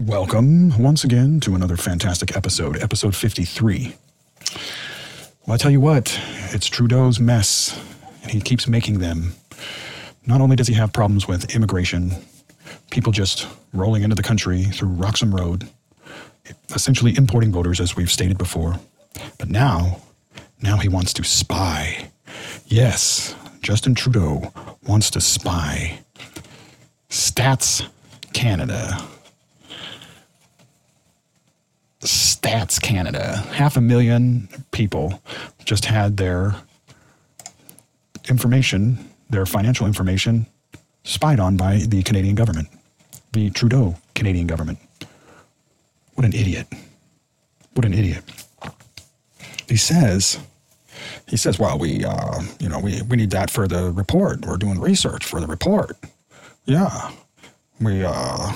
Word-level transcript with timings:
Welcome 0.00 0.76
once 0.82 1.04
again 1.04 1.38
to 1.40 1.54
another 1.54 1.76
fantastic 1.76 2.36
episode, 2.36 2.82
episode 2.82 3.14
53. 3.14 3.94
Well, 5.46 5.54
I 5.54 5.56
tell 5.56 5.70
you 5.70 5.78
what, 5.80 6.20
it's 6.50 6.66
Trudeau's 6.66 7.20
mess, 7.20 7.80
and 8.22 8.32
he 8.32 8.40
keeps 8.40 8.66
making 8.66 8.98
them. 8.98 9.34
Not 10.26 10.40
only 10.40 10.56
does 10.56 10.66
he 10.66 10.74
have 10.74 10.92
problems 10.92 11.28
with 11.28 11.54
immigration, 11.54 12.10
people 12.90 13.12
just 13.12 13.46
rolling 13.72 14.02
into 14.02 14.16
the 14.16 14.22
country 14.24 14.64
through 14.64 14.88
Roxham 14.88 15.32
Road, 15.32 15.68
essentially 16.74 17.16
importing 17.16 17.52
voters, 17.52 17.78
as 17.78 17.94
we've 17.94 18.10
stated 18.10 18.36
before, 18.36 18.80
but 19.38 19.48
now, 19.48 20.02
now 20.60 20.76
he 20.76 20.88
wants 20.88 21.12
to 21.12 21.22
spy. 21.22 22.10
Yes, 22.66 23.36
Justin 23.60 23.94
Trudeau 23.94 24.52
wants 24.88 25.08
to 25.10 25.20
spy. 25.20 26.00
Stats 27.08 27.86
Canada. 28.32 29.00
Stats 32.04 32.80
Canada. 32.80 33.36
Half 33.52 33.76
a 33.76 33.80
million 33.80 34.48
people 34.70 35.22
just 35.64 35.86
had 35.86 36.16
their 36.16 36.54
information, 38.28 39.10
their 39.30 39.46
financial 39.46 39.86
information, 39.86 40.46
spied 41.02 41.40
on 41.40 41.56
by 41.56 41.78
the 41.88 42.02
Canadian 42.02 42.34
government, 42.34 42.68
the 43.32 43.50
Trudeau 43.50 43.96
Canadian 44.14 44.46
government. 44.46 44.78
What 46.14 46.24
an 46.24 46.34
idiot. 46.34 46.66
What 47.74 47.84
an 47.84 47.94
idiot. 47.94 48.22
He 49.68 49.76
says, 49.76 50.38
he 51.26 51.36
says, 51.36 51.58
well, 51.58 51.78
we, 51.78 52.04
uh, 52.04 52.42
you 52.60 52.68
know, 52.68 52.78
we, 52.78 53.02
we 53.02 53.16
need 53.16 53.30
that 53.30 53.50
for 53.50 53.66
the 53.66 53.90
report. 53.92 54.44
We're 54.46 54.56
doing 54.56 54.78
research 54.78 55.24
for 55.24 55.40
the 55.40 55.46
report. 55.46 55.96
Yeah. 56.66 57.10
We, 57.80 58.04
uh, 58.04 58.52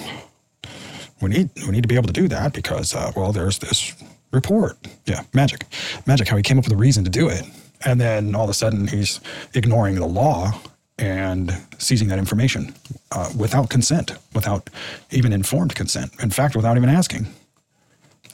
we 1.20 1.28
need, 1.30 1.50
we 1.56 1.70
need 1.70 1.82
to 1.82 1.88
be 1.88 1.96
able 1.96 2.06
to 2.06 2.12
do 2.12 2.28
that 2.28 2.52
because, 2.52 2.94
uh, 2.94 3.12
well, 3.16 3.32
there's 3.32 3.58
this 3.58 3.94
report. 4.30 4.76
Yeah. 5.06 5.22
Magic. 5.32 5.64
Magic, 6.06 6.28
how 6.28 6.36
he 6.36 6.42
came 6.42 6.58
up 6.58 6.64
with 6.64 6.72
a 6.72 6.76
reason 6.76 7.04
to 7.04 7.10
do 7.10 7.28
it. 7.28 7.42
And 7.84 8.00
then 8.00 8.34
all 8.34 8.44
of 8.44 8.50
a 8.50 8.54
sudden 8.54 8.86
he's 8.86 9.20
ignoring 9.54 9.96
the 9.96 10.06
law 10.06 10.52
and 10.98 11.52
seizing 11.78 12.08
that 12.08 12.18
information 12.18 12.74
uh, 13.12 13.30
without 13.36 13.70
consent, 13.70 14.12
without 14.34 14.68
even 15.10 15.32
informed 15.32 15.74
consent. 15.74 16.10
In 16.20 16.30
fact, 16.30 16.56
without 16.56 16.76
even 16.76 16.88
asking. 16.88 17.26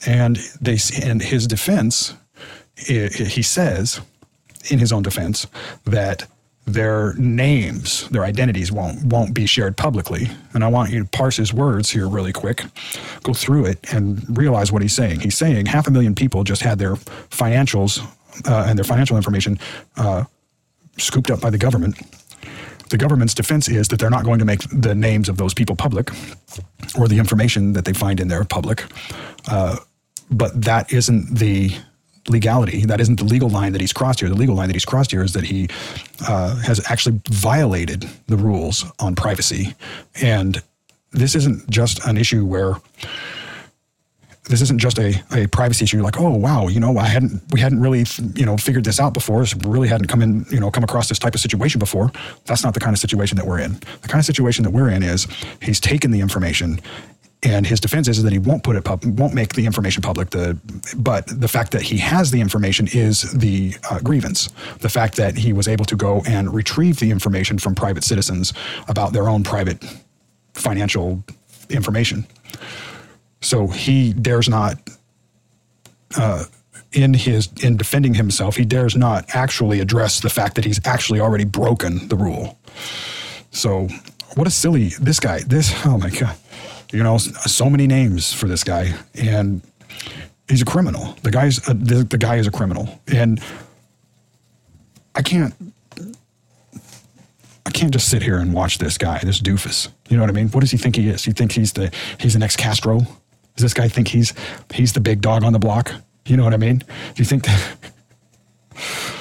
And 0.07 0.37
they, 0.59 0.77
in 1.01 1.19
his 1.19 1.47
defense, 1.47 2.15
he 2.75 3.41
says, 3.41 4.01
in 4.69 4.79
his 4.79 4.91
own 4.91 5.03
defense, 5.03 5.47
that 5.85 6.25
their 6.65 7.13
names, 7.13 8.09
their 8.09 8.23
identities 8.23 8.71
won't 8.71 9.03
won't 9.03 9.33
be 9.33 9.45
shared 9.45 9.77
publicly. 9.77 10.29
And 10.53 10.63
I 10.63 10.67
want 10.67 10.91
you 10.91 10.99
to 10.99 11.05
parse 11.05 11.37
his 11.37 11.53
words 11.53 11.91
here 11.91 12.07
really 12.07 12.33
quick, 12.33 12.63
go 13.23 13.33
through 13.33 13.65
it, 13.65 13.93
and 13.93 14.37
realize 14.37 14.71
what 14.71 14.81
he's 14.81 14.93
saying. 14.93 15.19
He's 15.19 15.37
saying 15.37 15.67
half 15.67 15.87
a 15.87 15.91
million 15.91 16.15
people 16.15 16.43
just 16.43 16.63
had 16.63 16.79
their 16.79 16.95
financials 16.95 18.03
uh, 18.47 18.65
and 18.67 18.77
their 18.77 18.83
financial 18.83 19.15
information 19.15 19.59
uh, 19.97 20.23
scooped 20.97 21.29
up 21.29 21.39
by 21.39 21.51
the 21.51 21.57
government. 21.57 21.95
The 22.89 22.97
government's 22.97 23.33
defense 23.33 23.67
is 23.67 23.87
that 23.89 23.99
they're 23.99 24.09
not 24.09 24.23
going 24.23 24.39
to 24.39 24.45
make 24.45 24.61
the 24.69 24.95
names 24.95 25.29
of 25.29 25.37
those 25.37 25.53
people 25.53 25.75
public 25.75 26.11
or 26.97 27.07
the 27.07 27.17
information 27.17 27.73
that 27.73 27.85
they 27.85 27.93
find 27.93 28.19
in 28.19 28.27
there 28.27 28.43
public. 28.43 28.85
Uh, 29.47 29.77
but 30.31 30.59
that 30.63 30.91
isn't 30.91 31.37
the 31.37 31.75
legality. 32.27 32.85
That 32.85 32.99
isn't 33.01 33.19
the 33.19 33.25
legal 33.25 33.49
line 33.49 33.71
that 33.73 33.81
he's 33.81 33.93
crossed 33.93 34.19
here. 34.19 34.29
The 34.29 34.35
legal 34.35 34.55
line 34.55 34.67
that 34.67 34.75
he's 34.75 34.85
crossed 34.85 35.11
here 35.11 35.23
is 35.23 35.33
that 35.33 35.43
he 35.43 35.67
uh, 36.27 36.55
has 36.61 36.81
actually 36.89 37.21
violated 37.29 38.09
the 38.27 38.37
rules 38.37 38.85
on 38.99 39.15
privacy. 39.15 39.75
And 40.21 40.61
this 41.11 41.35
isn't 41.35 41.69
just 41.69 42.05
an 42.05 42.17
issue 42.17 42.45
where 42.45 42.75
this 44.47 44.61
isn't 44.61 44.79
just 44.79 44.99
a, 44.99 45.23
a 45.31 45.47
privacy 45.47 45.83
issue 45.83 46.01
like 46.03 46.19
oh 46.19 46.29
wow 46.29 46.67
you 46.67 46.79
know 46.79 46.97
i 46.97 47.05
hadn't 47.05 47.41
we 47.51 47.59
hadn't 47.59 47.81
really 47.81 48.05
you 48.35 48.45
know 48.45 48.57
figured 48.57 48.83
this 48.83 48.99
out 48.99 49.13
before 49.13 49.39
we 49.39 49.69
really 49.69 49.87
hadn't 49.87 50.07
come 50.07 50.21
in 50.21 50.45
you 50.51 50.59
know 50.59 50.69
come 50.69 50.83
across 50.83 51.09
this 51.09 51.17
type 51.17 51.33
of 51.33 51.39
situation 51.39 51.79
before 51.79 52.11
that's 52.45 52.63
not 52.63 52.73
the 52.73 52.79
kind 52.79 52.93
of 52.93 52.99
situation 52.99 53.37
that 53.37 53.45
we're 53.45 53.59
in 53.59 53.73
the 54.01 54.07
kind 54.07 54.19
of 54.19 54.25
situation 54.25 54.63
that 54.63 54.71
we're 54.71 54.89
in 54.89 55.01
is 55.01 55.27
he's 55.61 55.79
taken 55.79 56.11
the 56.11 56.19
information 56.19 56.79
and 57.45 57.67
his 57.67 57.79
defense 57.79 58.07
is, 58.07 58.23
that 58.23 58.33
he 58.33 58.39
won't 58.39 58.63
put 58.63 58.75
it 58.75 58.83
pub, 58.83 59.05
won't 59.05 59.35
make 59.35 59.53
the 59.53 59.67
information 59.67 60.01
public. 60.01 60.31
The 60.31 60.57
but 60.97 61.27
the 61.27 61.47
fact 61.47 61.71
that 61.73 61.83
he 61.83 61.97
has 61.99 62.31
the 62.31 62.41
information 62.41 62.87
is 62.91 63.21
the 63.33 63.75
uh, 63.89 63.99
grievance. 63.99 64.49
The 64.79 64.89
fact 64.89 65.15
that 65.17 65.37
he 65.37 65.53
was 65.53 65.67
able 65.67 65.85
to 65.85 65.95
go 65.95 66.23
and 66.27 66.51
retrieve 66.51 66.99
the 66.99 67.11
information 67.11 67.59
from 67.59 67.75
private 67.75 68.03
citizens 68.03 68.51
about 68.87 69.13
their 69.13 69.29
own 69.29 69.43
private 69.43 69.83
financial 70.53 71.23
information. 71.69 72.25
So 73.41 73.67
he 73.67 74.13
dares 74.13 74.49
not. 74.49 74.77
Uh, 76.17 76.45
in 76.93 77.13
his 77.13 77.49
in 77.61 77.75
defending 77.75 78.13
himself, 78.13 78.55
he 78.55 78.63
dares 78.63 78.95
not 78.95 79.25
actually 79.35 79.81
address 79.81 80.21
the 80.21 80.29
fact 80.29 80.55
that 80.55 80.63
he's 80.63 80.79
actually 80.85 81.19
already 81.19 81.43
broken 81.43 82.07
the 82.07 82.15
rule. 82.15 82.57
So, 83.51 83.89
what 84.35 84.47
a 84.47 84.49
silly 84.49 84.89
this 85.01 85.19
guy. 85.19 85.41
This 85.43 85.73
oh 85.85 85.97
my 85.97 86.09
god 86.09 86.37
you 86.91 87.03
know, 87.03 87.17
so 87.17 87.69
many 87.69 87.87
names 87.87 88.33
for 88.33 88.47
this 88.47 88.63
guy, 88.63 88.93
and 89.15 89.61
he's 90.47 90.61
a 90.61 90.65
criminal. 90.65 91.15
The 91.23 91.31
guy's 91.31 91.67
a, 91.67 91.73
the, 91.73 92.03
the 92.03 92.17
guy 92.17 92.35
is 92.35 92.47
a 92.47 92.51
criminal, 92.51 92.99
and 93.07 93.41
I 95.15 95.21
can't. 95.21 95.53
I 97.67 97.71
can't 97.71 97.91
just 97.91 98.09
sit 98.09 98.21
here 98.21 98.37
and 98.37 98.53
watch 98.53 98.77
this 98.77 98.97
guy, 98.97 99.19
this 99.23 99.41
doofus. 99.41 99.89
You 100.07 100.17
know 100.17 100.23
what 100.23 100.29
I 100.29 100.33
mean? 100.33 100.49
What 100.49 100.59
does 100.61 100.69
he 100.69 100.77
think 100.77 100.95
he 100.95 101.09
is? 101.09 101.25
He 101.25 101.31
thinks 101.31 101.55
he's 101.55 101.73
the 101.73 101.91
he's 102.19 102.33
the 102.33 102.39
next 102.39 102.57
Castro. 102.57 102.99
Does 102.99 103.63
this 103.63 103.73
guy 103.73 103.87
think 103.87 104.07
he's 104.07 104.33
he's 104.73 104.93
the 104.93 104.99
big 104.99 105.21
dog 105.21 105.43
on 105.43 105.51
the 105.53 105.59
block? 105.59 105.91
You 106.25 106.37
know 106.37 106.43
what 106.43 106.53
I 106.53 106.57
mean? 106.57 106.77
Do 106.79 106.85
you 107.15 107.25
think 107.25 107.45
that? 107.45 107.77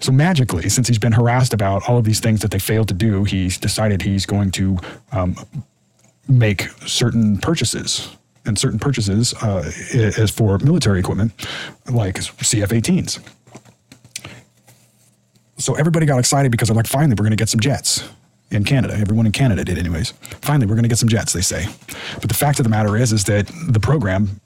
So 0.00 0.12
magically, 0.12 0.70
since 0.70 0.88
he's 0.88 0.98
been 0.98 1.12
harassed 1.12 1.52
about 1.52 1.86
all 1.86 1.98
of 1.98 2.04
these 2.04 2.20
things 2.20 2.40
that 2.40 2.50
they 2.50 2.58
failed 2.58 2.88
to 2.88 2.94
do, 2.94 3.24
he's 3.24 3.58
decided 3.58 4.00
he's 4.00 4.24
going 4.24 4.50
to 4.52 4.78
um, 5.12 5.36
make 6.28 6.62
certain 6.86 7.38
purchases 7.38 8.16
and 8.46 8.58
certain 8.58 8.78
purchases 8.78 9.34
uh, 9.42 9.70
as 9.94 10.30
for 10.30 10.58
military 10.58 11.00
equipment 11.00 11.32
like 11.90 12.16
CF-18s. 12.16 13.20
So 15.58 15.74
everybody 15.74 16.06
got 16.06 16.18
excited 16.18 16.50
because 16.50 16.68
they're 16.68 16.76
like, 16.76 16.86
finally, 16.86 17.12
we're 17.12 17.24
going 17.24 17.30
to 17.32 17.36
get 17.36 17.50
some 17.50 17.60
jets 17.60 18.08
in 18.50 18.64
Canada. 18.64 18.94
Everyone 18.94 19.26
in 19.26 19.32
Canada 19.32 19.62
did, 19.64 19.78
anyways. 19.78 20.12
Finally, 20.42 20.66
we're 20.66 20.74
going 20.74 20.84
to 20.84 20.88
get 20.88 20.98
some 20.98 21.08
jets, 21.08 21.32
they 21.32 21.42
say. 21.42 21.66
But 22.14 22.28
the 22.28 22.34
fact 22.34 22.58
of 22.58 22.64
the 22.64 22.70
matter 22.70 22.96
is, 22.96 23.12
is 23.12 23.24
that 23.24 23.50
the 23.68 23.80
program 23.80 24.40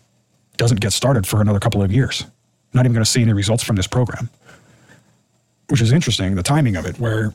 doesn't 0.57 0.81
get 0.81 0.93
started 0.93 1.27
for 1.27 1.41
another 1.41 1.61
couple 1.61 1.83
of 1.83 1.93
years. 1.93 2.27
Not 2.73 2.85
even 2.85 2.93
going 2.93 3.05
to 3.05 3.11
see 3.11 3.23
any 3.23 3.33
results 3.33 3.63
from 3.63 3.77
this 3.77 3.87
program, 3.87 4.29
which 5.69 5.81
is 5.81 5.93
interesting. 5.93 6.35
The 6.35 6.43
timing 6.43 6.77
of 6.77 6.85
it, 6.87 6.99
where 6.99 7.33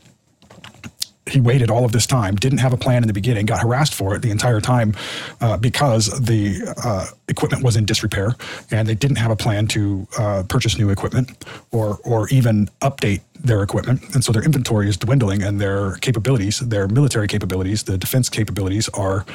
he 1.29 1.39
waited 1.39 1.69
all 1.69 1.85
of 1.85 1.91
this 1.91 2.05
time, 2.05 2.35
didn't 2.35 2.59
have 2.59 2.73
a 2.73 2.77
plan 2.77 3.03
in 3.03 3.07
the 3.07 3.13
beginning, 3.13 3.45
got 3.45 3.61
harassed 3.61 3.93
for 3.93 4.15
it 4.15 4.21
the 4.21 4.31
entire 4.31 4.59
time 4.59 4.93
uh, 5.41 5.57
because 5.57 6.07
the 6.19 6.61
uh, 6.83 7.07
equipment 7.27 7.63
was 7.63 7.75
in 7.75 7.85
disrepair, 7.85 8.35
and 8.71 8.87
they 8.87 8.95
didn't 8.95 9.17
have 9.17 9.31
a 9.31 9.35
plan 9.35 9.67
to 9.67 10.07
uh, 10.17 10.43
purchase 10.47 10.77
new 10.77 10.89
equipment 10.89 11.45
or 11.71 11.99
or 12.03 12.27
even 12.29 12.67
update 12.81 13.21
their 13.39 13.63
equipment, 13.63 14.01
and 14.13 14.23
so 14.23 14.31
their 14.31 14.43
inventory 14.43 14.89
is 14.89 14.97
dwindling, 14.97 15.41
and 15.43 15.61
their 15.61 15.95
capabilities, 15.95 16.59
their 16.59 16.87
military 16.87 17.27
capabilities, 17.27 17.83
the 17.83 17.97
defense 17.97 18.29
capabilities 18.29 18.89
are, 18.89 19.25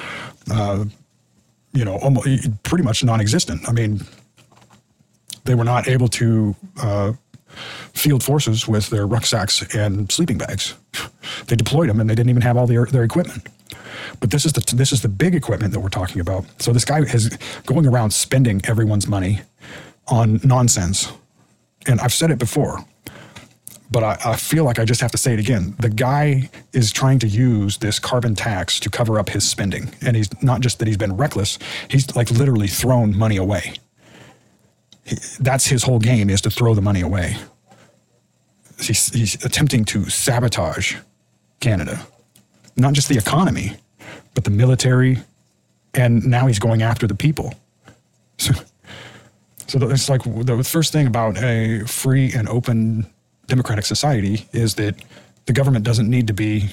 uh, 0.50 0.84
you 1.72 1.84
know, 1.84 1.96
almost 1.98 2.28
pretty 2.62 2.84
much 2.84 3.02
non-existent. 3.02 3.66
I 3.68 3.72
mean, 3.72 4.00
they 5.44 5.54
were 5.54 5.64
not 5.64 5.88
able 5.88 6.08
to 6.08 6.54
uh, 6.82 7.12
field 7.92 8.22
forces 8.22 8.66
with 8.68 8.90
their 8.90 9.06
rucksacks 9.06 9.62
and 9.74 10.10
sleeping 10.10 10.38
bags. 10.38 10.74
They 11.46 11.56
deployed 11.56 11.88
them 11.88 12.00
and 12.00 12.08
they 12.08 12.14
didn't 12.14 12.30
even 12.30 12.42
have 12.42 12.56
all 12.56 12.66
their, 12.66 12.86
their 12.86 13.04
equipment. 13.04 13.48
But 14.20 14.30
this 14.30 14.44
is 14.44 14.52
the 14.52 14.76
this 14.76 14.92
is 14.92 15.02
the 15.02 15.08
big 15.08 15.34
equipment 15.34 15.72
that 15.72 15.80
we're 15.80 15.88
talking 15.88 16.20
about. 16.20 16.44
So 16.60 16.72
this 16.72 16.84
guy 16.84 17.00
is 17.00 17.36
going 17.66 17.86
around 17.86 18.12
spending 18.12 18.60
everyone's 18.64 19.06
money 19.06 19.40
on 20.08 20.40
nonsense. 20.44 21.12
And 21.86 22.00
I've 22.00 22.12
said 22.12 22.30
it 22.30 22.38
before, 22.38 22.84
but 23.90 24.02
I, 24.02 24.18
I, 24.24 24.36
feel 24.36 24.64
like 24.64 24.78
I 24.78 24.86
just 24.86 25.02
have 25.02 25.10
to 25.12 25.18
say 25.18 25.34
it 25.34 25.38
again. 25.38 25.74
The 25.78 25.90
guy 25.90 26.48
is 26.72 26.90
trying 26.90 27.18
to 27.20 27.28
use 27.28 27.76
this 27.76 27.98
carbon 27.98 28.34
tax 28.34 28.80
to 28.80 28.90
cover 28.90 29.18
up 29.18 29.28
his 29.28 29.48
spending. 29.48 29.94
And 30.00 30.16
he's 30.16 30.30
not 30.42 30.62
just 30.62 30.78
that 30.78 30.88
he's 30.88 30.96
been 30.96 31.16
reckless, 31.16 31.58
he's 31.88 32.14
like 32.16 32.30
literally 32.30 32.68
thrown 32.68 33.16
money 33.16 33.36
away. 33.36 33.74
That's 35.40 35.66
his 35.66 35.82
whole 35.82 35.98
game 35.98 36.30
is 36.30 36.40
to 36.42 36.50
throw 36.50 36.74
the 36.74 36.82
money 36.82 37.00
away 37.00 37.36
he's, 38.80 39.12
he's 39.12 39.44
attempting 39.44 39.84
to 39.86 40.08
sabotage 40.08 40.96
Canada, 41.60 42.06
not 42.76 42.92
just 42.92 43.08
the 43.08 43.16
economy, 43.16 43.76
but 44.34 44.44
the 44.44 44.50
military, 44.50 45.18
and 45.94 46.24
now 46.26 46.46
he's 46.46 46.58
going 46.58 46.82
after 46.82 47.06
the 47.06 47.14
people. 47.14 47.54
So, 48.38 48.52
so 49.66 49.90
it's 49.90 50.08
like 50.08 50.22
the 50.24 50.62
first 50.64 50.92
thing 50.92 51.06
about 51.06 51.38
a 51.42 51.84
free 51.86 52.32
and 52.32 52.48
open 52.48 53.06
democratic 53.46 53.84
society 53.84 54.46
is 54.52 54.74
that 54.74 54.96
the 55.46 55.52
government 55.52 55.84
doesn't 55.84 56.08
need 56.08 56.26
to 56.26 56.32
be 56.34 56.70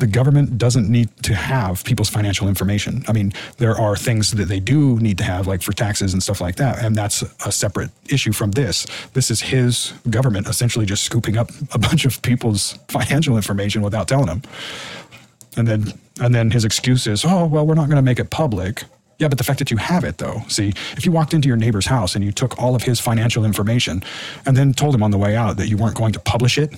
the 0.00 0.06
government 0.06 0.58
doesn't 0.58 0.88
need 0.88 1.08
to 1.22 1.34
have 1.34 1.84
people's 1.84 2.08
financial 2.08 2.48
information. 2.48 3.04
I 3.06 3.12
mean, 3.12 3.32
there 3.58 3.76
are 3.78 3.96
things 3.96 4.32
that 4.32 4.46
they 4.46 4.58
do 4.58 4.98
need 4.98 5.18
to 5.18 5.24
have, 5.24 5.46
like 5.46 5.62
for 5.62 5.72
taxes 5.72 6.12
and 6.12 6.22
stuff 6.22 6.40
like 6.40 6.56
that, 6.56 6.82
and 6.82 6.96
that's 6.96 7.22
a 7.44 7.52
separate 7.52 7.90
issue 8.08 8.32
from 8.32 8.52
this. 8.52 8.86
This 9.12 9.30
is 9.30 9.42
his 9.42 9.92
government 10.08 10.48
essentially 10.48 10.86
just 10.86 11.04
scooping 11.04 11.36
up 11.36 11.50
a 11.72 11.78
bunch 11.78 12.06
of 12.06 12.20
people's 12.22 12.78
financial 12.88 13.36
information 13.36 13.82
without 13.82 14.08
telling 14.08 14.26
them. 14.26 14.42
And 15.56 15.68
then, 15.68 15.92
and 16.20 16.34
then 16.34 16.50
his 16.50 16.64
excuse 16.64 17.06
is, 17.06 17.24
"Oh, 17.24 17.46
well, 17.46 17.66
we're 17.66 17.74
not 17.74 17.86
going 17.86 17.96
to 17.96 18.02
make 18.02 18.18
it 18.18 18.30
public." 18.30 18.84
Yeah, 19.18 19.28
but 19.28 19.36
the 19.36 19.44
fact 19.44 19.58
that 19.58 19.70
you 19.70 19.76
have 19.76 20.04
it, 20.04 20.16
though, 20.16 20.42
see, 20.48 20.72
if 20.96 21.04
you 21.04 21.12
walked 21.12 21.34
into 21.34 21.46
your 21.46 21.58
neighbor's 21.58 21.86
house 21.86 22.14
and 22.14 22.24
you 22.24 22.32
took 22.32 22.58
all 22.58 22.74
of 22.74 22.82
his 22.84 22.98
financial 22.98 23.44
information 23.44 24.02
and 24.46 24.56
then 24.56 24.72
told 24.72 24.94
him 24.94 25.02
on 25.02 25.10
the 25.10 25.18
way 25.18 25.36
out 25.36 25.58
that 25.58 25.68
you 25.68 25.76
weren't 25.76 25.94
going 25.94 26.12
to 26.14 26.20
publish 26.20 26.56
it, 26.56 26.72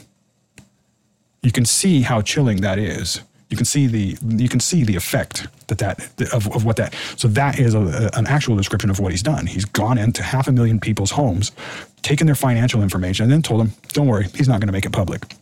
you 1.42 1.50
can 1.52 1.64
see 1.64 2.02
how 2.02 2.22
chilling 2.22 2.60
that 2.60 2.78
is. 2.78 3.20
You 3.50 3.56
can 3.56 3.66
see 3.66 3.86
the 3.86 4.16
you 4.42 4.48
can 4.48 4.60
see 4.60 4.82
the 4.82 4.96
effect 4.96 5.46
that 5.66 5.78
that 5.78 6.32
of, 6.32 6.50
of 6.56 6.64
what 6.64 6.76
that. 6.76 6.94
So 7.16 7.28
that 7.28 7.58
is 7.58 7.74
a, 7.74 7.80
a, 7.80 8.18
an 8.18 8.26
actual 8.26 8.56
description 8.56 8.88
of 8.88 8.98
what 8.98 9.12
he's 9.12 9.22
done. 9.22 9.46
He's 9.46 9.66
gone 9.66 9.98
into 9.98 10.22
half 10.22 10.48
a 10.48 10.52
million 10.52 10.80
people's 10.80 11.10
homes, 11.10 11.52
taken 12.00 12.26
their 12.26 12.34
financial 12.34 12.82
information, 12.82 13.24
and 13.24 13.32
then 13.32 13.42
told 13.42 13.60
them, 13.60 13.72
"Don't 13.88 14.06
worry, 14.06 14.28
he's 14.34 14.48
not 14.48 14.60
going 14.60 14.68
to 14.68 14.72
make 14.72 14.86
it 14.86 14.92
public." 14.92 15.34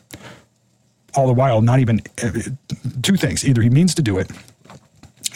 All 1.15 1.29
the 1.29 1.33
while, 1.33 1.61
not 1.61 1.79
even 1.79 2.01
uh, 2.23 2.31
two 3.03 3.17
things: 3.17 3.45
either 3.45 3.63
he 3.63 3.71
means 3.71 3.95
to 3.95 4.03
do 4.03 4.19
it, 4.19 4.29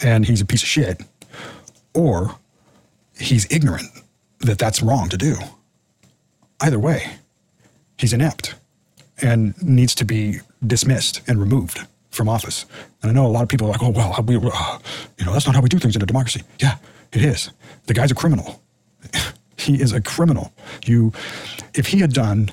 and 0.03 0.25
he's 0.25 0.41
a 0.41 0.45
piece 0.45 0.63
of 0.63 0.67
shit, 0.67 1.01
or 1.93 2.35
he's 3.17 3.49
ignorant 3.49 3.87
that 4.39 4.57
that's 4.57 4.81
wrong 4.81 5.07
to 5.09 5.17
do. 5.17 5.35
Either 6.59 6.79
way, 6.79 7.15
he's 7.97 8.11
inept 8.11 8.55
and 9.21 9.61
needs 9.63 9.95
to 9.95 10.05
be 10.05 10.39
dismissed 10.65 11.21
and 11.27 11.39
removed 11.39 11.79
from 12.09 12.29
office. 12.29 12.65
And 13.01 13.11
I 13.11 13.13
know 13.13 13.25
a 13.25 13.29
lot 13.29 13.43
of 13.43 13.49
people 13.49 13.67
are 13.67 13.71
like, 13.71 13.83
oh, 13.83 13.89
well, 13.89 14.15
we, 14.25 14.35
uh, 14.35 14.79
you 15.17 15.25
know, 15.25 15.33
that's 15.33 15.45
not 15.45 15.55
how 15.55 15.61
we 15.61 15.69
do 15.69 15.79
things 15.79 15.95
in 15.95 16.01
a 16.01 16.05
democracy. 16.05 16.43
Yeah, 16.59 16.77
it 17.11 17.23
is. 17.23 17.51
The 17.85 17.93
guy's 17.93 18.11
a 18.11 18.15
criminal. 18.15 18.61
he 19.57 19.81
is 19.81 19.91
a 19.93 20.01
criminal. 20.01 20.53
You, 20.85 21.13
if 21.73 21.87
he 21.87 21.99
had 21.99 22.13
done, 22.13 22.51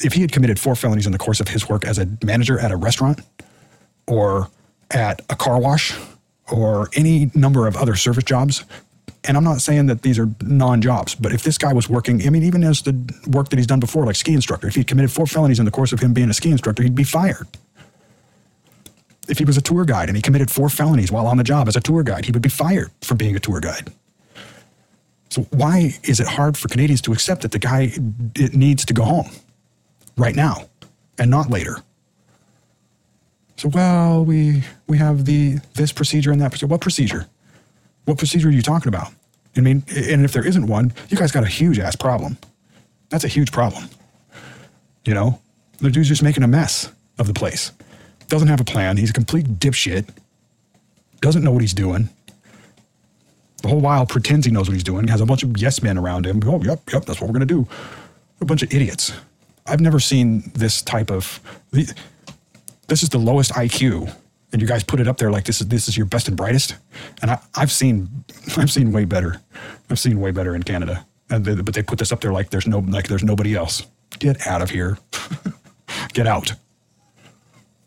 if 0.00 0.12
he 0.12 0.20
had 0.20 0.32
committed 0.32 0.58
four 0.58 0.74
felonies 0.74 1.06
in 1.06 1.12
the 1.12 1.18
course 1.18 1.40
of 1.40 1.48
his 1.48 1.68
work 1.68 1.84
as 1.84 1.98
a 1.98 2.06
manager 2.22 2.58
at 2.58 2.70
a 2.70 2.76
restaurant 2.76 3.20
or 4.06 4.48
at 4.90 5.20
a 5.30 5.36
car 5.36 5.60
wash 5.60 5.96
or 6.50 6.88
any 6.94 7.30
number 7.34 7.66
of 7.66 7.76
other 7.76 7.96
service 7.96 8.24
jobs, 8.24 8.64
and 9.24 9.36
I'm 9.36 9.44
not 9.44 9.60
saying 9.60 9.86
that 9.86 10.02
these 10.02 10.18
are 10.18 10.28
non 10.40 10.80
jobs, 10.80 11.14
but 11.14 11.32
if 11.32 11.42
this 11.42 11.58
guy 11.58 11.72
was 11.72 11.88
working, 11.88 12.26
I 12.26 12.30
mean, 12.30 12.42
even 12.42 12.64
as 12.64 12.82
the 12.82 12.92
work 13.26 13.50
that 13.50 13.58
he's 13.58 13.66
done 13.66 13.80
before, 13.80 14.06
like 14.06 14.16
ski 14.16 14.32
instructor, 14.32 14.66
if 14.66 14.74
he'd 14.74 14.86
committed 14.86 15.12
four 15.12 15.26
felonies 15.26 15.58
in 15.58 15.66
the 15.66 15.70
course 15.70 15.92
of 15.92 16.00
him 16.00 16.14
being 16.14 16.30
a 16.30 16.34
ski 16.34 16.50
instructor, 16.50 16.82
he'd 16.82 16.94
be 16.94 17.04
fired. 17.04 17.46
If 19.28 19.38
he 19.38 19.44
was 19.44 19.56
a 19.56 19.60
tour 19.60 19.84
guide 19.84 20.08
and 20.08 20.16
he 20.16 20.22
committed 20.22 20.50
four 20.50 20.68
felonies 20.70 21.12
while 21.12 21.26
on 21.26 21.36
the 21.36 21.44
job 21.44 21.68
as 21.68 21.76
a 21.76 21.80
tour 21.80 22.02
guide, 22.02 22.24
he 22.24 22.32
would 22.32 22.42
be 22.42 22.48
fired 22.48 22.90
for 23.02 23.14
being 23.14 23.36
a 23.36 23.40
tour 23.40 23.60
guide. 23.60 23.92
So, 25.28 25.42
why 25.50 25.94
is 26.02 26.18
it 26.18 26.26
hard 26.26 26.56
for 26.56 26.68
Canadians 26.68 27.02
to 27.02 27.12
accept 27.12 27.42
that 27.42 27.52
the 27.52 27.58
guy 27.58 27.92
it 28.34 28.54
needs 28.54 28.84
to 28.86 28.94
go 28.94 29.04
home 29.04 29.30
right 30.16 30.34
now 30.34 30.68
and 31.18 31.30
not 31.30 31.50
later? 31.50 31.76
So, 33.56 33.68
well, 33.68 34.24
we 34.24 34.64
we 34.88 34.96
have 34.96 35.26
the 35.26 35.58
this 35.74 35.92
procedure 35.92 36.32
and 36.32 36.40
that 36.40 36.50
procedure. 36.50 36.66
What 36.66 36.80
procedure? 36.80 37.26
What 38.10 38.18
procedure 38.18 38.48
are 38.48 38.50
you 38.50 38.60
talking 38.60 38.88
about? 38.88 39.12
I 39.56 39.60
mean, 39.60 39.84
and 39.96 40.24
if 40.24 40.32
there 40.32 40.44
isn't 40.44 40.66
one, 40.66 40.92
you 41.10 41.16
guys 41.16 41.30
got 41.30 41.44
a 41.44 41.46
huge 41.46 41.78
ass 41.78 41.94
problem. 41.94 42.36
That's 43.08 43.22
a 43.22 43.28
huge 43.28 43.52
problem. 43.52 43.88
You 45.04 45.14
know, 45.14 45.40
the 45.78 45.92
dude's 45.92 46.08
just 46.08 46.20
making 46.20 46.42
a 46.42 46.48
mess 46.48 46.90
of 47.20 47.28
the 47.28 47.32
place. 47.32 47.70
Doesn't 48.26 48.48
have 48.48 48.60
a 48.60 48.64
plan. 48.64 48.96
He's 48.96 49.10
a 49.10 49.12
complete 49.12 49.60
dipshit. 49.60 50.08
Doesn't 51.20 51.44
know 51.44 51.52
what 51.52 51.60
he's 51.60 51.72
doing. 51.72 52.08
The 53.62 53.68
whole 53.68 53.80
while 53.80 54.06
pretends 54.06 54.44
he 54.44 54.50
knows 54.50 54.66
what 54.66 54.74
he's 54.74 54.82
doing. 54.82 55.06
Has 55.06 55.20
a 55.20 55.26
bunch 55.26 55.44
of 55.44 55.56
yes 55.56 55.80
men 55.80 55.96
around 55.96 56.26
him. 56.26 56.42
Oh, 56.44 56.60
yep, 56.64 56.80
yep, 56.92 57.04
that's 57.04 57.20
what 57.20 57.30
we're 57.30 57.38
to 57.38 57.46
do. 57.46 57.68
A 58.40 58.44
bunch 58.44 58.64
of 58.64 58.74
idiots. 58.74 59.12
I've 59.68 59.80
never 59.80 60.00
seen 60.00 60.50
this 60.56 60.82
type 60.82 61.12
of. 61.12 61.38
This 61.70 63.04
is 63.04 63.10
the 63.10 63.18
lowest 63.18 63.52
IQ 63.52 64.12
and 64.52 64.60
you 64.60 64.66
guys 64.66 64.82
put 64.82 65.00
it 65.00 65.08
up 65.08 65.18
there 65.18 65.30
like 65.30 65.44
this 65.44 65.60
is 65.60 65.68
this 65.68 65.88
is 65.88 65.96
your 65.96 66.06
best 66.06 66.28
and 66.28 66.36
brightest. 66.36 66.76
And 67.22 67.30
I, 67.30 67.38
I've 67.54 67.70
seen 67.70 68.24
I've 68.56 68.70
seen 68.70 68.92
way 68.92 69.04
better. 69.04 69.40
I've 69.88 69.98
seen 69.98 70.20
way 70.20 70.30
better 70.30 70.54
in 70.54 70.62
Canada. 70.62 71.06
They, 71.28 71.54
but 71.54 71.74
they 71.74 71.82
put 71.82 71.98
this 72.00 72.10
up 72.10 72.20
there 72.20 72.32
like 72.32 72.50
there's 72.50 72.66
no 72.66 72.80
like 72.80 73.08
there's 73.08 73.24
nobody 73.24 73.54
else. 73.54 73.86
Get 74.18 74.46
out 74.46 74.62
of 74.62 74.70
here. 74.70 74.98
Get 76.12 76.26
out. 76.26 76.52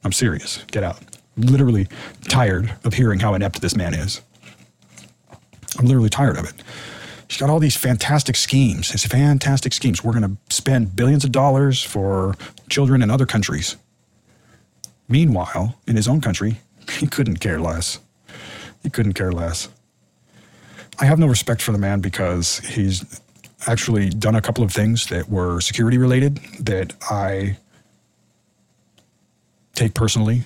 I'm 0.04 0.12
serious. 0.12 0.64
Get 0.72 0.84
out. 0.84 1.00
literally 1.38 1.88
tired 2.28 2.74
of 2.84 2.94
hearing 2.94 3.20
how 3.20 3.34
inept 3.34 3.62
this 3.62 3.76
man 3.76 3.94
is. 3.94 4.22
I'm 5.80 5.86
literally 5.86 6.10
tired 6.10 6.38
of 6.38 6.46
it. 6.46 6.54
She's 7.28 7.40
got 7.40 7.50
all 7.50 7.60
these 7.60 7.76
fantastic 7.76 8.36
schemes. 8.36 8.92
These 8.92 9.06
fantastic 9.06 9.74
schemes. 9.74 10.04
We're 10.04 10.14
going 10.14 10.38
to 10.38 10.56
spend 10.56 10.96
billions 10.96 11.24
of 11.26 11.32
dollars 11.32 11.82
for 11.82 12.36
children 12.70 13.02
in 13.02 13.10
other 13.10 13.26
countries. 13.26 13.76
Meanwhile, 15.08 15.76
in 15.88 15.96
his 15.96 16.08
own 16.08 16.22
country, 16.22 16.60
he 16.90 17.08
couldn't 17.08 17.38
care 17.38 17.60
less. 17.60 18.00
He 18.82 18.90
couldn't 18.90 19.14
care 19.14 19.32
less. 19.32 19.70
I 21.00 21.06
have 21.06 21.20
no 21.20 21.28
respect 21.28 21.62
for 21.62 21.72
the 21.72 21.78
man 21.78 22.00
because 22.00 22.60
he's 22.60 23.22
actually 23.68 24.10
done 24.10 24.36
a 24.36 24.42
couple 24.42 24.64
of 24.64 24.72
things 24.72 25.08
that 25.08 25.30
were 25.30 25.62
security 25.62 25.98
related 25.98 26.38
that 26.60 26.94
I 27.10 27.58
take 29.74 29.94
personally 29.94 30.44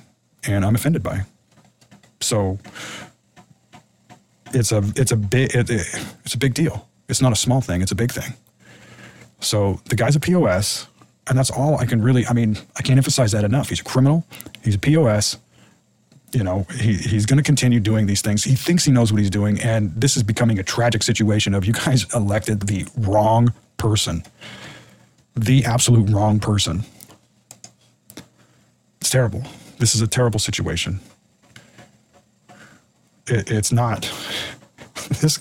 and 0.47 0.63
I'm 0.63 0.75
offended 0.75 1.03
by. 1.03 1.21
So 2.21 2.59
it's 4.53 4.71
a 4.71 4.83
it's 4.95 5.11
a 5.11 5.17
big 5.17 5.53
it, 5.55 5.69
it's 5.69 6.33
a 6.33 6.37
big 6.37 6.53
deal. 6.53 6.87
It's 7.09 7.21
not 7.21 7.31
a 7.31 7.35
small 7.35 7.61
thing. 7.61 7.81
It's 7.81 7.91
a 7.91 7.95
big 7.95 8.11
thing. 8.11 8.33
So 9.39 9.79
the 9.85 9.95
guy's 9.95 10.15
a 10.15 10.19
POS 10.19 10.87
and 11.29 11.37
that's 11.37 11.49
all 11.51 11.77
I 11.77 11.85
can 11.85 12.01
really. 12.01 12.25
I 12.25 12.33
mean, 12.33 12.57
I 12.75 12.81
can't 12.81 12.97
emphasize 12.97 13.31
that 13.31 13.43
enough. 13.43 13.69
He's 13.69 13.79
a 13.79 13.83
criminal. 13.83 14.25
He's 14.63 14.75
a 14.75 14.79
POS. 14.79 15.37
You 16.33 16.43
know, 16.43 16.65
he, 16.79 16.93
he's 16.93 17.25
going 17.25 17.37
to 17.37 17.43
continue 17.43 17.79
doing 17.79 18.05
these 18.05 18.21
things. 18.21 18.43
He 18.43 18.55
thinks 18.55 18.83
he 18.83 18.91
knows 18.91 19.13
what 19.13 19.19
he's 19.19 19.29
doing, 19.29 19.61
and 19.61 19.93
this 19.95 20.17
is 20.17 20.23
becoming 20.23 20.59
a 20.59 20.63
tragic 20.63 21.03
situation. 21.03 21.53
Of 21.53 21.65
you 21.65 21.73
guys 21.73 22.05
elected 22.13 22.61
the 22.61 22.85
wrong 22.97 23.53
person, 23.77 24.23
the 25.35 25.65
absolute 25.65 26.09
wrong 26.09 26.39
person. 26.39 26.83
It's 28.99 29.09
terrible. 29.09 29.43
This 29.79 29.95
is 29.95 30.01
a 30.01 30.07
terrible 30.07 30.39
situation. 30.39 30.99
It, 33.27 33.51
it's 33.51 33.71
not. 33.71 34.11
This, 35.21 35.39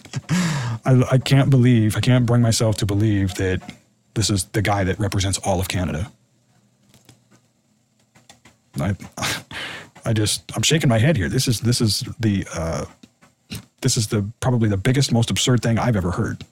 I, 0.84 1.02
I 1.10 1.18
can't 1.18 1.50
believe. 1.50 1.96
I 1.96 2.00
can't 2.00 2.24
bring 2.24 2.40
myself 2.40 2.76
to 2.76 2.86
believe 2.86 3.34
that 3.34 3.60
this 4.16 4.30
is 4.30 4.44
the 4.46 4.62
guy 4.62 4.82
that 4.82 4.98
represents 4.98 5.38
all 5.44 5.60
of 5.60 5.68
Canada. 5.68 6.10
I, 8.80 8.96
I 10.06 10.12
just, 10.14 10.50
I'm 10.56 10.62
shaking 10.62 10.88
my 10.88 10.98
head 10.98 11.16
here. 11.16 11.28
This 11.28 11.46
is, 11.46 11.60
this 11.60 11.82
is 11.82 12.00
the, 12.18 12.46
uh, 12.54 12.86
this 13.82 13.98
is 13.98 14.08
the 14.08 14.26
probably 14.40 14.70
the 14.70 14.78
biggest, 14.78 15.12
most 15.12 15.30
absurd 15.30 15.62
thing 15.62 15.78
I've 15.78 15.96
ever 15.96 16.12
heard. 16.12 16.44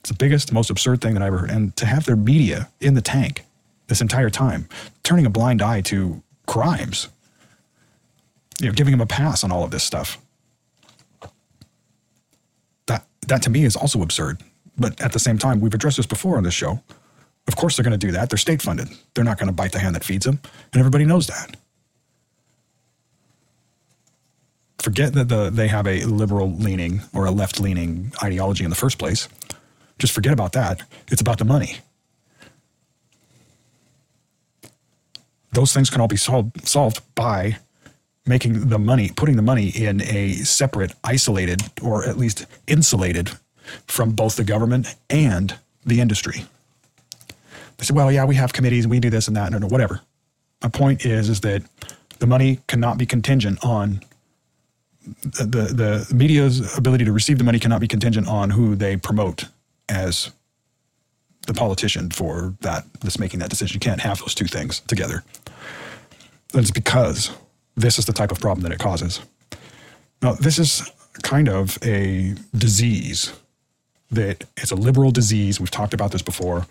It's 0.00 0.10
the 0.10 0.16
biggest, 0.16 0.52
most 0.52 0.70
absurd 0.70 1.00
thing 1.00 1.14
that 1.14 1.22
I've 1.22 1.32
ever 1.32 1.38
heard. 1.38 1.50
And 1.50 1.74
to 1.76 1.86
have 1.86 2.06
their 2.06 2.16
media 2.16 2.68
in 2.80 2.94
the 2.94 3.02
tank 3.02 3.44
this 3.88 4.00
entire 4.00 4.30
time, 4.30 4.68
turning 5.02 5.26
a 5.26 5.30
blind 5.30 5.60
eye 5.60 5.80
to 5.82 6.22
crimes, 6.46 7.08
you 8.60 8.68
know, 8.68 8.72
giving 8.72 8.92
them 8.92 9.00
a 9.00 9.06
pass 9.06 9.42
on 9.42 9.50
all 9.50 9.64
of 9.64 9.72
this 9.72 9.82
stuff. 9.82 10.18
That 12.86 13.06
that 13.26 13.42
to 13.42 13.50
me 13.50 13.64
is 13.64 13.74
also 13.74 14.02
absurd. 14.02 14.40
But 14.78 15.00
at 15.00 15.12
the 15.12 15.18
same 15.18 15.38
time, 15.38 15.60
we've 15.60 15.74
addressed 15.74 15.96
this 15.96 16.06
before 16.06 16.36
on 16.36 16.42
this 16.42 16.54
show. 16.54 16.82
Of 17.46 17.56
course, 17.56 17.76
they're 17.76 17.84
going 17.84 17.98
to 17.98 18.06
do 18.06 18.12
that. 18.12 18.30
They're 18.30 18.38
state 18.38 18.62
funded. 18.62 18.88
They're 19.14 19.24
not 19.24 19.38
going 19.38 19.48
to 19.48 19.52
bite 19.52 19.72
the 19.72 19.78
hand 19.78 19.94
that 19.94 20.04
feeds 20.04 20.24
them. 20.24 20.40
And 20.72 20.80
everybody 20.80 21.04
knows 21.04 21.26
that. 21.26 21.56
Forget 24.78 25.14
that 25.14 25.28
the, 25.28 25.50
they 25.50 25.68
have 25.68 25.86
a 25.86 26.04
liberal 26.04 26.52
leaning 26.52 27.02
or 27.14 27.24
a 27.26 27.30
left 27.30 27.60
leaning 27.60 28.12
ideology 28.22 28.64
in 28.64 28.70
the 28.70 28.76
first 28.76 28.98
place. 28.98 29.28
Just 29.98 30.12
forget 30.12 30.32
about 30.32 30.52
that. 30.52 30.82
It's 31.08 31.20
about 31.20 31.38
the 31.38 31.44
money. 31.44 31.76
Those 35.52 35.72
things 35.72 35.88
can 35.88 36.00
all 36.00 36.08
be 36.08 36.16
solved, 36.16 36.66
solved 36.66 37.00
by 37.14 37.58
making 38.26 38.68
the 38.68 38.78
money, 38.78 39.10
putting 39.14 39.36
the 39.36 39.42
money 39.42 39.68
in 39.68 40.02
a 40.02 40.32
separate, 40.32 40.92
isolated, 41.04 41.62
or 41.80 42.04
at 42.04 42.18
least 42.18 42.46
insulated 42.66 43.30
from 43.86 44.12
both 44.12 44.36
the 44.36 44.44
government 44.44 44.94
and 45.10 45.56
the 45.84 46.00
industry. 46.00 46.44
They 47.76 47.84
said, 47.84 47.96
well, 47.96 48.10
yeah, 48.10 48.24
we 48.24 48.36
have 48.36 48.52
committees 48.52 48.86
we 48.86 49.00
do 49.00 49.10
this 49.10 49.28
and 49.28 49.36
that. 49.36 49.52
And 49.52 49.70
whatever. 49.70 50.00
My 50.62 50.68
point 50.68 51.04
is, 51.04 51.28
is 51.28 51.40
that 51.40 51.62
the 52.18 52.26
money 52.26 52.60
cannot 52.68 52.98
be 52.98 53.06
contingent 53.06 53.58
on 53.64 54.00
the, 55.22 55.44
the 55.44 56.14
media's 56.14 56.76
ability 56.78 57.04
to 57.04 57.12
receive 57.12 57.38
the 57.38 57.44
money 57.44 57.58
cannot 57.58 57.80
be 57.80 57.88
contingent 57.88 58.26
on 58.26 58.50
who 58.50 58.74
they 58.74 58.96
promote 58.96 59.44
as 59.88 60.30
the 61.46 61.52
politician 61.52 62.10
for 62.10 62.54
that 62.60 62.84
that's 63.00 63.18
making 63.18 63.40
that 63.40 63.50
decision. 63.50 63.74
You 63.74 63.80
can't 63.80 64.00
have 64.00 64.20
those 64.20 64.34
two 64.34 64.46
things 64.46 64.80
together. 64.80 65.22
It's 66.54 66.70
because 66.70 67.36
this 67.76 67.98
is 67.98 68.06
the 68.06 68.12
type 68.12 68.30
of 68.30 68.40
problem 68.40 68.62
that 68.62 68.72
it 68.72 68.78
causes. 68.78 69.20
Now, 70.22 70.32
this 70.32 70.58
is 70.58 70.90
kind 71.22 71.48
of 71.48 71.76
a 71.82 72.34
disease 72.56 73.32
that 74.14 74.44
it's 74.56 74.70
a 74.70 74.76
liberal 74.76 75.10
disease. 75.10 75.60
We've 75.60 75.70
talked 75.70 75.94
about 75.94 76.12
this 76.12 76.22
before. 76.22 76.66